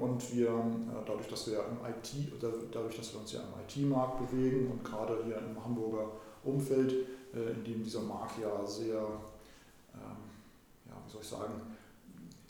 und 0.00 0.34
wir, 0.34 0.48
äh, 0.48 1.04
dadurch, 1.06 1.28
dass 1.28 1.48
wir 1.48 1.58
im 1.58 1.76
IT, 1.88 2.32
dadurch, 2.72 2.96
dass 2.96 3.12
wir 3.12 3.20
uns 3.20 3.32
ja 3.32 3.40
im 3.40 3.84
IT-Markt 3.84 4.18
bewegen 4.18 4.68
und 4.68 4.82
gerade 4.82 5.22
hier 5.24 5.36
im 5.36 5.62
Hamburger 5.62 6.10
Umfeld, 6.42 6.92
äh, 7.34 7.52
in 7.52 7.62
dem 7.62 7.84
dieser 7.84 8.00
Markt 8.00 8.40
ja 8.40 8.66
sehr, 8.66 8.96
ja, 8.96 10.96
wie 11.06 11.12
soll 11.12 11.20
ich 11.22 11.28
sagen, 11.28 11.52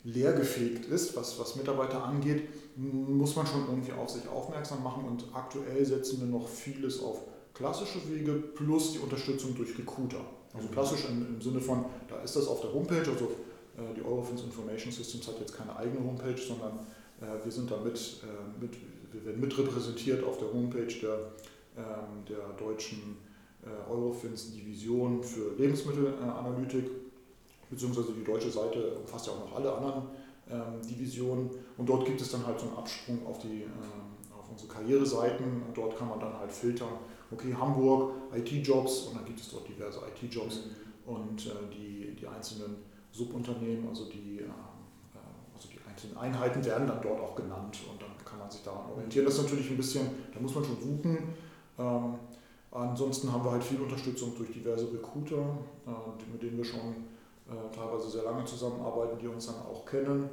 leergefegt 0.03 0.85
ist, 0.85 1.15
was, 1.15 1.39
was 1.39 1.55
Mitarbeiter 1.55 2.03
angeht, 2.03 2.47
muss 2.75 3.35
man 3.35 3.45
schon 3.45 3.65
irgendwie 3.67 3.91
auf 3.91 4.09
sich 4.09 4.27
aufmerksam 4.27 4.83
machen 4.83 5.05
und 5.05 5.25
aktuell 5.33 5.85
setzen 5.85 6.19
wir 6.21 6.27
noch 6.27 6.47
vieles 6.47 7.01
auf 7.01 7.21
klassische 7.53 7.99
Wege 8.09 8.33
plus 8.33 8.93
die 8.93 8.99
Unterstützung 8.99 9.55
durch 9.55 9.77
Recruiter. 9.77 10.25
Also 10.53 10.67
mhm. 10.67 10.71
klassisch 10.71 11.05
im, 11.09 11.35
im 11.35 11.41
Sinne 11.41 11.61
von, 11.61 11.85
da 12.07 12.21
ist 12.21 12.35
das 12.35 12.47
auf 12.47 12.61
der 12.61 12.73
Homepage, 12.73 13.09
also 13.09 13.31
äh, 13.77 13.93
die 13.95 14.03
Eurofins 14.03 14.43
Information 14.43 14.91
Systems 14.91 15.27
hat 15.27 15.39
jetzt 15.39 15.55
keine 15.55 15.75
eigene 15.75 16.03
Homepage, 16.05 16.37
sondern 16.37 16.79
äh, 17.21 17.43
wir 17.43 17.51
sind 17.51 17.69
damit 17.69 17.95
äh, 18.23 18.61
mit, 18.61 18.73
wir 19.11 19.25
werden 19.25 19.39
mitrepräsentiert 19.39 20.23
auf 20.23 20.37
der 20.37 20.51
Homepage 20.51 20.93
der, 21.01 21.31
ähm, 21.77 22.25
der 22.27 22.49
deutschen 22.57 23.17
äh, 23.63 23.91
Eurofins 23.91 24.51
Division 24.53 25.23
für 25.23 25.55
Lebensmittelanalytik 25.57 26.89
beziehungsweise 27.71 28.13
die 28.13 28.23
deutsche 28.23 28.51
Seite 28.51 28.97
umfasst 28.99 29.27
ja 29.27 29.33
auch 29.33 29.49
noch 29.49 29.55
alle 29.55 29.73
anderen 29.73 30.03
ähm, 30.51 30.81
Divisionen 30.87 31.49
und 31.77 31.89
dort 31.89 32.05
gibt 32.05 32.21
es 32.21 32.31
dann 32.31 32.45
halt 32.45 32.59
so 32.59 32.67
einen 32.67 32.77
Absprung 32.77 33.25
auf, 33.25 33.39
die, 33.39 33.63
ähm, 33.63 34.37
auf 34.37 34.49
unsere 34.51 34.71
Karriereseiten 34.71 35.63
und 35.67 35.75
dort 35.75 35.97
kann 35.97 36.09
man 36.09 36.19
dann 36.19 36.37
halt 36.37 36.51
filtern, 36.51 36.93
okay, 37.31 37.55
Hamburg, 37.57 38.11
IT-Jobs 38.35 39.07
und 39.07 39.15
dann 39.15 39.25
gibt 39.25 39.39
es 39.39 39.49
dort 39.49 39.67
diverse 39.67 39.99
IT-Jobs 39.99 40.65
mhm. 40.65 41.15
und 41.15 41.45
äh, 41.47 41.49
die, 41.71 42.15
die 42.15 42.27
einzelnen 42.27 42.75
Subunternehmen, 43.11 43.87
also 43.87 44.05
die, 44.05 44.39
äh, 44.39 44.43
äh, 44.43 45.55
also 45.55 45.69
die 45.69 45.79
einzelnen 45.89 46.17
Einheiten 46.17 46.63
werden 46.65 46.87
dann 46.87 47.01
dort 47.01 47.19
auch 47.21 47.35
genannt 47.35 47.79
und 47.89 48.01
dann 48.01 48.11
kann 48.25 48.39
man 48.39 48.51
sich 48.51 48.61
daran 48.63 48.91
orientieren. 48.91 49.25
Das 49.25 49.35
ist 49.35 49.43
natürlich 49.43 49.69
ein 49.69 49.77
bisschen, 49.77 50.07
da 50.33 50.39
muss 50.39 50.53
man 50.53 50.65
schon 50.65 50.79
suchen. 50.79 51.33
Ähm, 51.79 52.15
ansonsten 52.71 53.31
haben 53.31 53.43
wir 53.43 53.51
halt 53.51 53.63
viel 53.63 53.79
Unterstützung 53.81 54.33
durch 54.37 54.51
diverse 54.51 54.91
Recruiter, 54.91 55.57
äh, 55.87 56.31
mit 56.31 56.41
denen 56.41 56.57
wir 56.57 56.65
schon 56.65 56.95
äh, 57.51 57.75
teilweise 57.75 58.09
sehr 58.09 58.23
lange 58.23 58.45
zusammenarbeiten, 58.45 59.17
die 59.19 59.27
uns 59.27 59.47
dann 59.47 59.55
auch 59.55 59.85
kennen. 59.85 60.29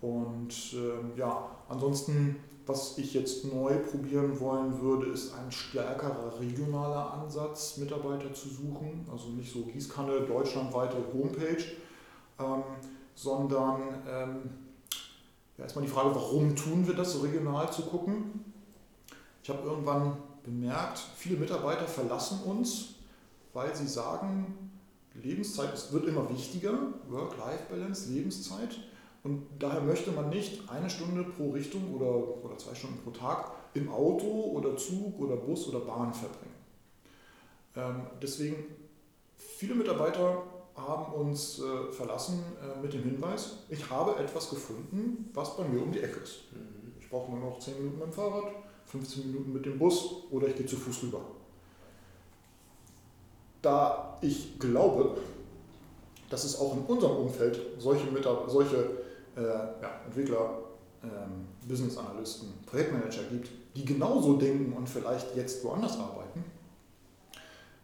Und 0.00 0.74
äh, 0.74 1.18
ja, 1.18 1.50
ansonsten, 1.68 2.36
was 2.66 2.98
ich 2.98 3.14
jetzt 3.14 3.52
neu 3.52 3.78
probieren 3.78 4.38
wollen 4.38 4.80
würde, 4.80 5.06
ist 5.06 5.34
ein 5.34 5.50
stärkerer 5.50 6.38
regionaler 6.38 7.14
Ansatz, 7.14 7.78
Mitarbeiter 7.78 8.32
zu 8.32 8.48
suchen. 8.48 9.06
Also 9.10 9.30
nicht 9.30 9.52
so 9.52 9.62
Gießkanne, 9.62 10.20
deutschlandweite 10.20 10.96
Homepage, 11.12 11.64
ähm, 12.38 12.62
sondern 13.14 13.80
ähm, 14.08 14.50
ja, 15.56 15.64
erstmal 15.64 15.84
die 15.84 15.90
Frage, 15.90 16.14
warum 16.14 16.54
tun 16.54 16.86
wir 16.86 16.94
das, 16.94 17.14
so 17.14 17.20
regional 17.20 17.72
zu 17.72 17.82
gucken? 17.82 18.44
Ich 19.42 19.50
habe 19.50 19.66
irgendwann 19.66 20.16
bemerkt, 20.44 20.98
viele 21.16 21.38
Mitarbeiter 21.38 21.86
verlassen 21.86 22.40
uns, 22.44 22.94
weil 23.52 23.74
sie 23.74 23.88
sagen, 23.88 24.77
Lebenszeit 25.22 25.72
ist, 25.74 25.92
wird 25.92 26.06
immer 26.06 26.28
wichtiger, 26.30 26.76
Work-Life-Balance, 27.08 28.10
Lebenszeit. 28.12 28.78
Und 29.24 29.46
daher 29.58 29.80
möchte 29.80 30.10
man 30.12 30.30
nicht 30.30 30.68
eine 30.70 30.88
Stunde 30.88 31.24
pro 31.24 31.50
Richtung 31.50 31.94
oder, 31.94 32.44
oder 32.44 32.56
zwei 32.56 32.74
Stunden 32.74 32.98
pro 33.02 33.10
Tag 33.10 33.50
im 33.74 33.90
Auto 33.90 34.26
oder 34.26 34.76
Zug 34.76 35.18
oder 35.18 35.36
Bus 35.36 35.68
oder 35.68 35.80
Bahn 35.80 36.14
verbringen. 36.14 36.54
Ähm, 37.76 38.06
deswegen, 38.22 38.56
viele 39.36 39.74
Mitarbeiter 39.74 40.42
haben 40.76 41.12
uns 41.12 41.58
äh, 41.58 41.92
verlassen 41.92 42.42
äh, 42.62 42.80
mit 42.80 42.92
dem 42.92 43.02
Hinweis, 43.02 43.64
ich 43.68 43.90
habe 43.90 44.16
etwas 44.16 44.48
gefunden, 44.50 45.30
was 45.34 45.56
bei 45.56 45.64
mir 45.64 45.82
um 45.82 45.90
die 45.90 46.00
Ecke 46.00 46.20
ist. 46.20 46.52
Mhm. 46.52 46.92
Ich 47.00 47.10
brauche 47.10 47.32
nur 47.32 47.40
noch 47.40 47.58
10 47.58 47.74
Minuten 47.74 47.98
mit 47.98 48.06
dem 48.06 48.12
Fahrrad, 48.12 48.52
15 48.86 49.26
Minuten 49.26 49.52
mit 49.52 49.66
dem 49.66 49.78
Bus 49.78 50.24
oder 50.30 50.46
ich 50.48 50.56
gehe 50.56 50.66
zu 50.66 50.76
Fuß 50.76 51.02
rüber 51.02 51.20
da 53.62 54.18
ich 54.20 54.58
glaube, 54.58 55.16
dass 56.30 56.44
es 56.44 56.58
auch 56.58 56.76
in 56.76 56.82
unserem 56.82 57.16
Umfeld 57.16 57.58
solche, 57.78 58.06
solche 58.46 58.76
äh, 59.36 59.42
ja, 59.42 60.00
Entwickler, 60.06 60.58
ähm, 61.02 61.46
Business 61.66 61.96
Analysten, 61.96 62.52
Projektmanager 62.66 63.22
gibt, 63.30 63.48
die 63.76 63.84
genauso 63.84 64.36
denken 64.36 64.72
und 64.72 64.88
vielleicht 64.88 65.34
jetzt 65.36 65.64
woanders 65.64 65.98
arbeiten, 65.98 66.44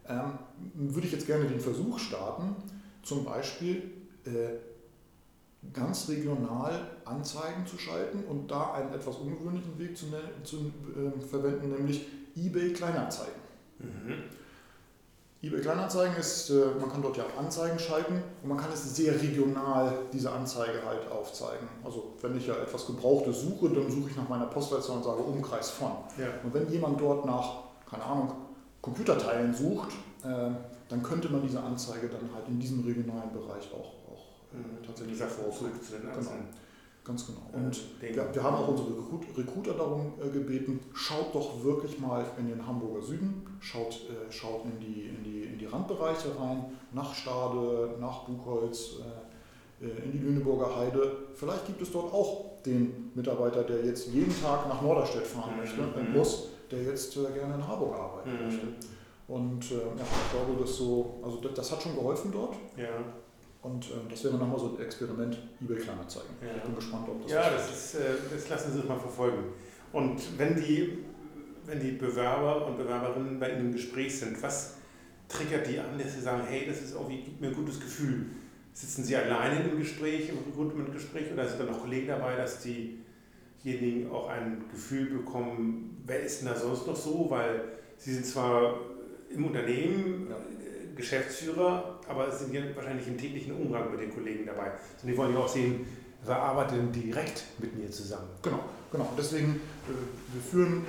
ähm, 0.09 0.39
würde 0.75 1.07
ich 1.07 1.13
jetzt 1.13 1.27
gerne 1.27 1.47
den 1.47 1.61
Versuch 1.61 1.99
starten, 1.99 2.57
zum 3.03 3.25
Beispiel 3.25 3.91
äh, 4.25 4.59
ganz 5.73 6.09
regional 6.09 6.99
Anzeigen 7.07 7.67
zu 7.67 7.79
schalten 7.79 8.25
und 8.29 8.51
da 8.51 8.75
einen 8.75 8.93
etwas 8.93 9.17
ungewöhnlichen 9.17 9.79
Weg 9.79 9.97
zu, 9.97 10.07
zu 10.43 10.57
äh, 10.57 11.21
verwenden, 11.21 11.71
nämlich 11.71 12.07
eBay 12.37 12.73
Kleinanzeigen. 12.73 13.41
Mhm 13.79 14.25
eBay 15.45 15.61
Kleinanzeigen 15.61 16.17
ist, 16.17 16.49
äh, 16.51 16.67
man 16.81 16.91
kann 16.91 17.03
dort 17.03 17.17
ja 17.19 17.25
auch 17.25 17.39
Anzeigen 17.39 17.79
schalten 17.79 18.23
und 18.43 18.49
man 18.49 18.57
kann 18.57 18.73
es 18.73 18.97
sehr 18.97 19.21
regional, 19.21 19.93
diese 20.13 20.31
Anzeige 20.31 20.83
halt 20.87 21.11
aufzeigen. 21.11 21.69
Also 21.85 22.15
wenn 22.23 22.37
ich 22.37 22.47
ja 22.47 22.55
etwas 22.55 22.87
Gebrauchtes 22.87 23.43
suche, 23.43 23.69
dann 23.69 23.91
suche 23.91 24.11
ich 24.11 24.17
nach 24.17 24.29
meiner 24.29 24.47
Postleitzahl 24.47 24.97
und 24.97 25.05
sage 25.05 25.21
Umkreis 25.21 25.71
von. 25.71 25.93
Ja. 26.19 26.29
Und 26.43 26.55
wenn 26.55 26.71
jemand 26.71 26.99
dort 27.01 27.27
nach, 27.27 27.65
keine 27.89 28.05
Ahnung, 28.05 28.33
Computerteilen 28.81 29.55
sucht, 29.55 29.91
äh, 30.23 30.51
dann 30.89 31.03
könnte 31.03 31.29
man 31.29 31.43
diese 31.43 31.61
Anzeige 31.61 32.09
dann 32.09 32.31
halt 32.35 32.49
in 32.49 32.59
diesem 32.59 32.85
regionalen 32.85 33.33
Bereich 33.33 33.71
auch, 33.73 33.93
auch 34.11 34.27
mhm. 34.53 34.85
tatsächlich 34.87 35.19
den 35.19 35.29
Genau. 36.01 36.31
Ganz 37.05 37.27
genau. 37.27 37.43
Und 37.53 37.77
äh, 38.01 38.15
wir, 38.15 38.35
wir, 38.35 38.43
haben 38.43 38.57
auch 38.57 38.69
unsere 38.69 38.89
Recruiter 39.37 39.75
darum 39.75 40.15
äh, 40.19 40.31
gebeten, 40.31 40.81
schaut 40.95 41.35
doch 41.35 41.63
wirklich 41.63 41.99
mal 41.99 42.25
in 42.39 42.49
den 42.49 42.67
Hamburger 42.67 43.03
Süden, 43.03 43.45
schaut, 43.61 44.01
äh, 44.09 44.33
schaut 44.33 44.65
in, 44.65 44.81
die, 44.81 45.03
in, 45.03 45.23
die, 45.23 45.43
in 45.43 45.59
die 45.59 45.67
Randbereiche 45.67 46.29
rein, 46.41 46.65
nach 46.93 47.15
Stade, 47.15 47.97
nach 48.01 48.25
Buchholz, 48.25 49.01
äh, 49.01 49.85
äh, 49.85 50.05
in 50.05 50.13
die 50.13 50.19
Lüneburger 50.19 50.75
Heide. 50.77 51.13
Vielleicht 51.35 51.67
gibt 51.67 51.83
es 51.83 51.93
dort 51.93 52.11
auch 52.11 52.63
den 52.65 53.11
Mitarbeiter, 53.15 53.65
der 53.65 53.85
jetzt 53.85 54.09
jeden 54.09 54.35
Tag 54.41 54.67
nach 54.67 54.81
Norderstedt 54.81 55.27
fahren 55.27 55.53
mhm. 55.53 55.61
möchte, 55.61 55.81
im 56.01 56.15
Bus, 56.15 56.49
der 56.71 56.85
jetzt 56.85 57.15
äh, 57.19 57.31
gerne 57.35 57.57
in 57.57 57.69
Harburg 57.69 57.95
arbeiten 57.95 58.33
mhm. 58.33 58.47
möchte. 58.47 58.67
Und 59.29 59.71
ja, 59.71 59.77
ich 59.79 60.33
glaube, 60.33 60.61
dass 60.61 60.77
so, 60.77 61.19
also 61.23 61.39
das, 61.41 61.55
das 61.55 61.73
hat 61.73 61.83
schon 61.83 61.95
geholfen 61.95 62.31
dort. 62.31 62.57
Ja. 62.77 62.89
Und 63.65 63.87
äh, 63.87 64.11
das 64.11 64.23
wäre 64.25 64.37
nochmal 64.37 64.59
so 64.59 64.77
ein 64.77 64.85
Experiment 64.85 65.39
eBay 65.63 65.79
Kleinanzeigen. 65.79 66.29
Ja. 66.43 66.49
Ich 66.55 66.63
bin 66.63 66.75
gespannt, 66.75 67.09
ob 67.09 67.23
das. 67.23 67.33
Ja, 67.33 67.51
das, 67.51 67.71
ist, 67.71 67.95
äh, 67.95 68.15
das 68.31 68.49
lassen 68.51 68.73
Sie 68.73 68.79
sich 68.79 68.89
mal 68.89 68.99
verfolgen. 68.99 69.45
Und 69.91 70.21
wenn 70.39 70.55
die, 70.55 70.99
wenn 71.65 71.81
die 71.81 71.93
Bewerber 71.93 72.67
und 72.67 72.77
Bewerberinnen 72.77 73.41
bei 73.41 73.53
Ihnen 73.53 73.67
im 73.67 73.73
Gespräch 73.73 74.19
sind, 74.19 74.41
was 74.43 74.75
triggert 75.29 75.67
die 75.67 75.79
an, 75.79 75.99
dass 75.99 76.13
sie 76.15 76.21
sagen, 76.21 76.43
hey, 76.47 76.67
das 76.69 76.83
ist 76.83 76.95
irgendwie, 76.95 77.23
gibt 77.23 77.41
mir 77.41 77.49
ein 77.49 77.55
gutes 77.55 77.81
Gefühl? 77.81 78.27
Sitzen 78.75 79.03
Sie 79.03 79.17
alleine 79.17 79.65
im 79.71 79.79
Gespräch, 79.79 80.29
im 80.29 80.39
Recruitment-Gespräch 80.39 81.33
oder 81.33 81.49
sind 81.49 81.61
da 81.61 81.65
noch 81.65 81.81
Kollegen 81.81 82.09
dabei, 82.09 82.37
dass 82.37 82.59
diejenigen 82.61 84.11
auch 84.11 84.29
ein 84.29 84.65
Gefühl 84.71 85.07
bekommen, 85.07 86.03
wer 86.05 86.21
ist 86.21 86.41
denn 86.41 86.49
da 86.49 86.57
sonst 86.57 86.87
noch 86.87 86.97
so? 86.97 87.31
Weil 87.31 87.63
Sie 87.97 88.13
sind 88.13 88.27
zwar 88.27 88.79
im 89.31 89.47
Unternehmen, 89.47 90.27
ja 90.29 90.37
Geschäftsführer, 90.95 91.94
aber 92.09 92.31
sind 92.31 92.51
hier 92.51 92.75
wahrscheinlich 92.77 93.07
im 93.07 93.19
täglichen 93.19 93.55
Umgang 93.55 93.91
mit 93.91 94.01
den 94.01 94.15
Kollegen 94.15 94.47
dabei. 94.47 94.73
Und 95.03 95.09
die 95.09 95.17
wollen 95.17 95.33
ja 95.33 95.41
auch 95.41 95.49
sehen, 95.49 95.87
wer 96.25 96.37
arbeitet 96.37 96.79
denn 96.79 96.93
direkt 96.93 97.45
mit 97.59 97.77
mir 97.77 97.91
zusammen. 97.91 98.29
Genau, 98.43 98.61
genau. 98.91 99.09
Deswegen, 99.17 99.61
äh, 99.89 100.35
wir 100.35 100.43
führen 100.43 100.85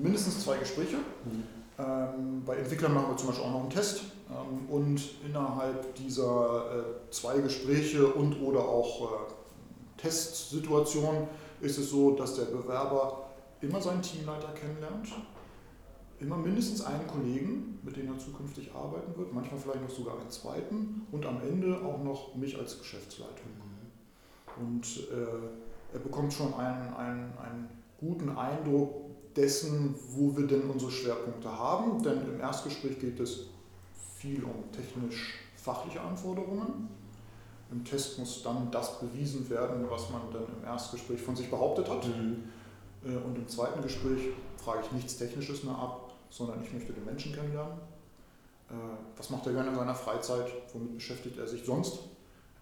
mindestens 0.00 0.44
zwei 0.44 0.58
Gespräche. 0.58 0.96
Mhm. 0.96 1.44
Ähm, 1.78 2.42
bei 2.44 2.56
Entwicklern 2.56 2.94
machen 2.94 3.10
wir 3.10 3.16
zum 3.16 3.28
Beispiel 3.28 3.46
auch 3.46 3.52
noch 3.52 3.60
einen 3.60 3.70
Test. 3.70 4.02
Ähm, 4.28 4.68
und 4.68 5.00
innerhalb 5.26 5.94
dieser 5.94 6.78
äh, 6.78 7.10
zwei 7.10 7.38
Gespräche 7.38 8.06
und 8.06 8.40
oder 8.40 8.60
auch 8.60 9.02
äh, 9.02 10.00
Testsituationen 10.00 11.26
ist 11.60 11.78
es 11.78 11.90
so, 11.90 12.12
dass 12.12 12.36
der 12.36 12.44
Bewerber 12.44 13.30
immer 13.60 13.80
seinen 13.80 14.02
Teamleiter 14.02 14.48
kennenlernt 14.54 15.08
immer 16.20 16.36
mindestens 16.36 16.82
einen 16.82 17.06
Kollegen, 17.06 17.78
mit 17.82 17.96
dem 17.96 18.12
er 18.12 18.18
zukünftig 18.18 18.74
arbeiten 18.74 19.16
wird, 19.16 19.32
manchmal 19.32 19.58
vielleicht 19.58 19.82
noch 19.82 19.90
sogar 19.90 20.20
einen 20.20 20.30
zweiten 20.30 21.06
und 21.10 21.24
am 21.26 21.40
Ende 21.40 21.80
auch 21.82 22.02
noch 22.02 22.34
mich 22.34 22.58
als 22.58 22.78
Geschäftsleitung. 22.78 23.50
Und 24.60 24.84
äh, 25.10 25.94
er 25.94 26.00
bekommt 26.00 26.32
schon 26.32 26.52
einen, 26.54 26.94
einen, 26.94 27.38
einen 27.38 27.68
guten 27.98 28.36
Eindruck 28.36 28.94
dessen, 29.34 29.94
wo 30.10 30.36
wir 30.36 30.46
denn 30.46 30.68
unsere 30.68 30.90
Schwerpunkte 30.90 31.50
haben, 31.50 32.02
denn 32.02 32.20
im 32.26 32.40
Erstgespräch 32.40 32.98
geht 32.98 33.18
es 33.20 33.46
viel 34.16 34.44
um 34.44 34.70
technisch-fachliche 34.72 36.00
Anforderungen. 36.00 36.88
Im 37.70 37.84
Test 37.84 38.18
muss 38.18 38.42
dann 38.42 38.70
das 38.70 38.98
bewiesen 39.00 39.48
werden, 39.48 39.86
was 39.88 40.10
man 40.10 40.22
dann 40.32 40.44
im 40.58 40.64
Erstgespräch 40.64 41.20
von 41.20 41.36
sich 41.36 41.48
behauptet 41.48 41.88
hat. 41.88 42.06
Mhm. 42.06 42.44
Äh, 43.04 43.16
und 43.16 43.36
im 43.36 43.48
zweiten 43.48 43.80
Gespräch 43.80 44.30
frage 44.56 44.80
ich 44.84 44.92
nichts 44.92 45.16
Technisches 45.16 45.62
mehr 45.62 45.76
ab, 45.76 46.09
sondern 46.30 46.62
ich 46.62 46.72
möchte 46.72 46.92
den 46.92 47.04
Menschen 47.04 47.34
kennenlernen. 47.34 47.78
Äh, 48.70 48.74
was 49.16 49.30
macht 49.30 49.46
er 49.46 49.52
gerne 49.52 49.70
in 49.70 49.74
seiner 49.74 49.94
Freizeit? 49.94 50.46
Womit 50.72 50.94
beschäftigt 50.94 51.38
er 51.38 51.46
sich 51.46 51.64
sonst? 51.64 52.00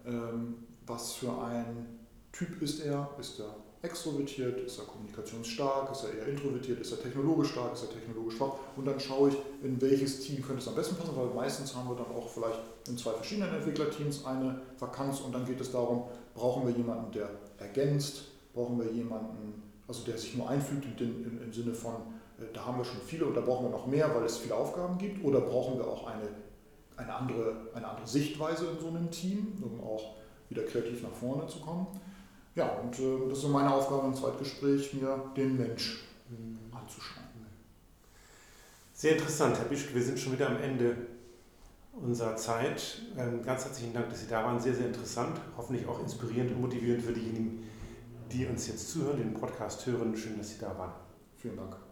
Ähm, 0.05 0.55
was 0.85 1.13
für 1.13 1.31
ein 1.41 1.99
Typ 2.31 2.61
ist 2.61 2.83
er? 2.83 3.09
Ist 3.19 3.39
er 3.39 3.55
extrovertiert? 3.81 4.59
Ist 4.61 4.79
er 4.79 4.85
kommunikationsstark? 4.85 5.91
Ist 5.91 6.03
er 6.03 6.13
eher 6.17 6.27
introvertiert? 6.27 6.79
Ist 6.81 6.91
er 6.91 7.01
technologisch 7.01 7.51
stark? 7.51 7.73
Ist 7.73 7.83
er 7.83 7.91
technologisch 7.91 8.35
schwach? 8.35 8.53
Und 8.75 8.85
dann 8.85 8.99
schaue 8.99 9.29
ich, 9.29 9.35
in 9.63 9.79
welches 9.81 10.21
Team 10.21 10.41
könnte 10.41 10.61
es 10.61 10.67
am 10.67 10.75
besten 10.75 10.95
passen, 10.95 11.15
weil 11.15 11.27
meistens 11.27 11.75
haben 11.75 11.89
wir 11.89 11.95
dann 11.95 12.13
auch 12.13 12.27
vielleicht 12.27 12.59
in 12.87 12.97
zwei 12.97 13.11
verschiedenen 13.11 13.53
Entwicklerteams 13.53 14.25
eine 14.25 14.61
Vakanz 14.79 15.21
und 15.21 15.33
dann 15.33 15.45
geht 15.45 15.61
es 15.61 15.71
darum, 15.71 16.03
brauchen 16.33 16.67
wir 16.67 16.73
jemanden, 16.73 17.11
der 17.11 17.29
ergänzt? 17.57 18.23
Brauchen 18.53 18.79
wir 18.79 18.91
jemanden, 18.91 19.61
also 19.87 20.03
der 20.03 20.17
sich 20.17 20.35
nur 20.35 20.49
einfügt 20.49 20.99
im, 20.99 21.41
im, 21.41 21.53
Sinne 21.53 21.73
von, 21.73 21.93
da 22.53 22.65
haben 22.65 22.77
wir 22.77 22.85
schon 22.85 23.01
viele 23.01 23.25
und 23.25 23.35
da 23.35 23.41
brauchen 23.41 23.65
wir 23.65 23.71
noch 23.71 23.87
mehr, 23.87 24.13
weil 24.15 24.23
es 24.23 24.37
viele 24.37 24.55
Aufgaben 24.55 24.97
gibt? 24.97 25.23
Oder 25.23 25.41
brauchen 25.41 25.77
wir 25.77 25.87
auch 25.87 26.07
eine, 26.07 26.27
eine, 26.97 27.13
andere, 27.13 27.55
eine 27.73 27.87
andere 27.87 28.07
Sichtweise 28.07 28.67
in 28.67 28.79
so 28.79 28.87
einem 28.87 29.09
Team, 29.11 29.61
um 29.61 29.83
auch 29.83 30.15
wieder 30.49 30.63
kreativ 30.63 31.03
nach 31.03 31.13
vorne 31.13 31.47
zu 31.47 31.59
kommen? 31.59 31.87
Ja, 32.55 32.67
und 32.79 32.97
äh, 32.99 33.29
das 33.29 33.37
ist 33.37 33.43
so 33.43 33.49
meine 33.49 33.73
Aufgabe 33.73 34.07
im 34.07 34.13
Zweitgespräch, 34.13 34.93
mir 34.93 35.31
den 35.35 35.57
Mensch 35.57 36.03
mhm. 36.29 36.59
anzuschauen. 36.75 37.29
Sehr 38.99 39.13
interessant, 39.13 39.57
Herr 39.57 39.63
Bischke, 39.63 39.95
wir 39.95 40.03
sind 40.03 40.19
schon 40.19 40.33
wieder 40.33 40.49
am 40.49 40.57
Ende 40.57 40.93
unserer 41.93 42.35
Zeit. 42.35 43.01
Ähm, 43.17 43.41
ganz 43.41 43.63
herzlichen 43.63 43.93
Dank, 43.93 44.09
dass 44.09 44.19
Sie 44.19 44.27
da 44.27 44.43
waren. 44.43 44.59
Sehr, 44.59 44.75
sehr 44.75 44.87
interessant, 44.87 45.39
hoffentlich 45.55 45.87
auch 45.87 46.01
inspirierend 46.01 46.51
und 46.51 46.59
motivierend 46.59 47.03
für 47.03 47.13
diejenigen, 47.13 47.63
die 48.29 48.45
uns 48.45 48.67
jetzt 48.67 48.89
zuhören, 48.89 49.17
den 49.17 49.33
Podcast 49.33 49.85
hören. 49.85 50.17
Schön, 50.17 50.37
dass 50.37 50.49
Sie 50.49 50.59
da 50.59 50.77
waren. 50.77 50.91
Vielen 51.37 51.55
Dank. 51.55 51.88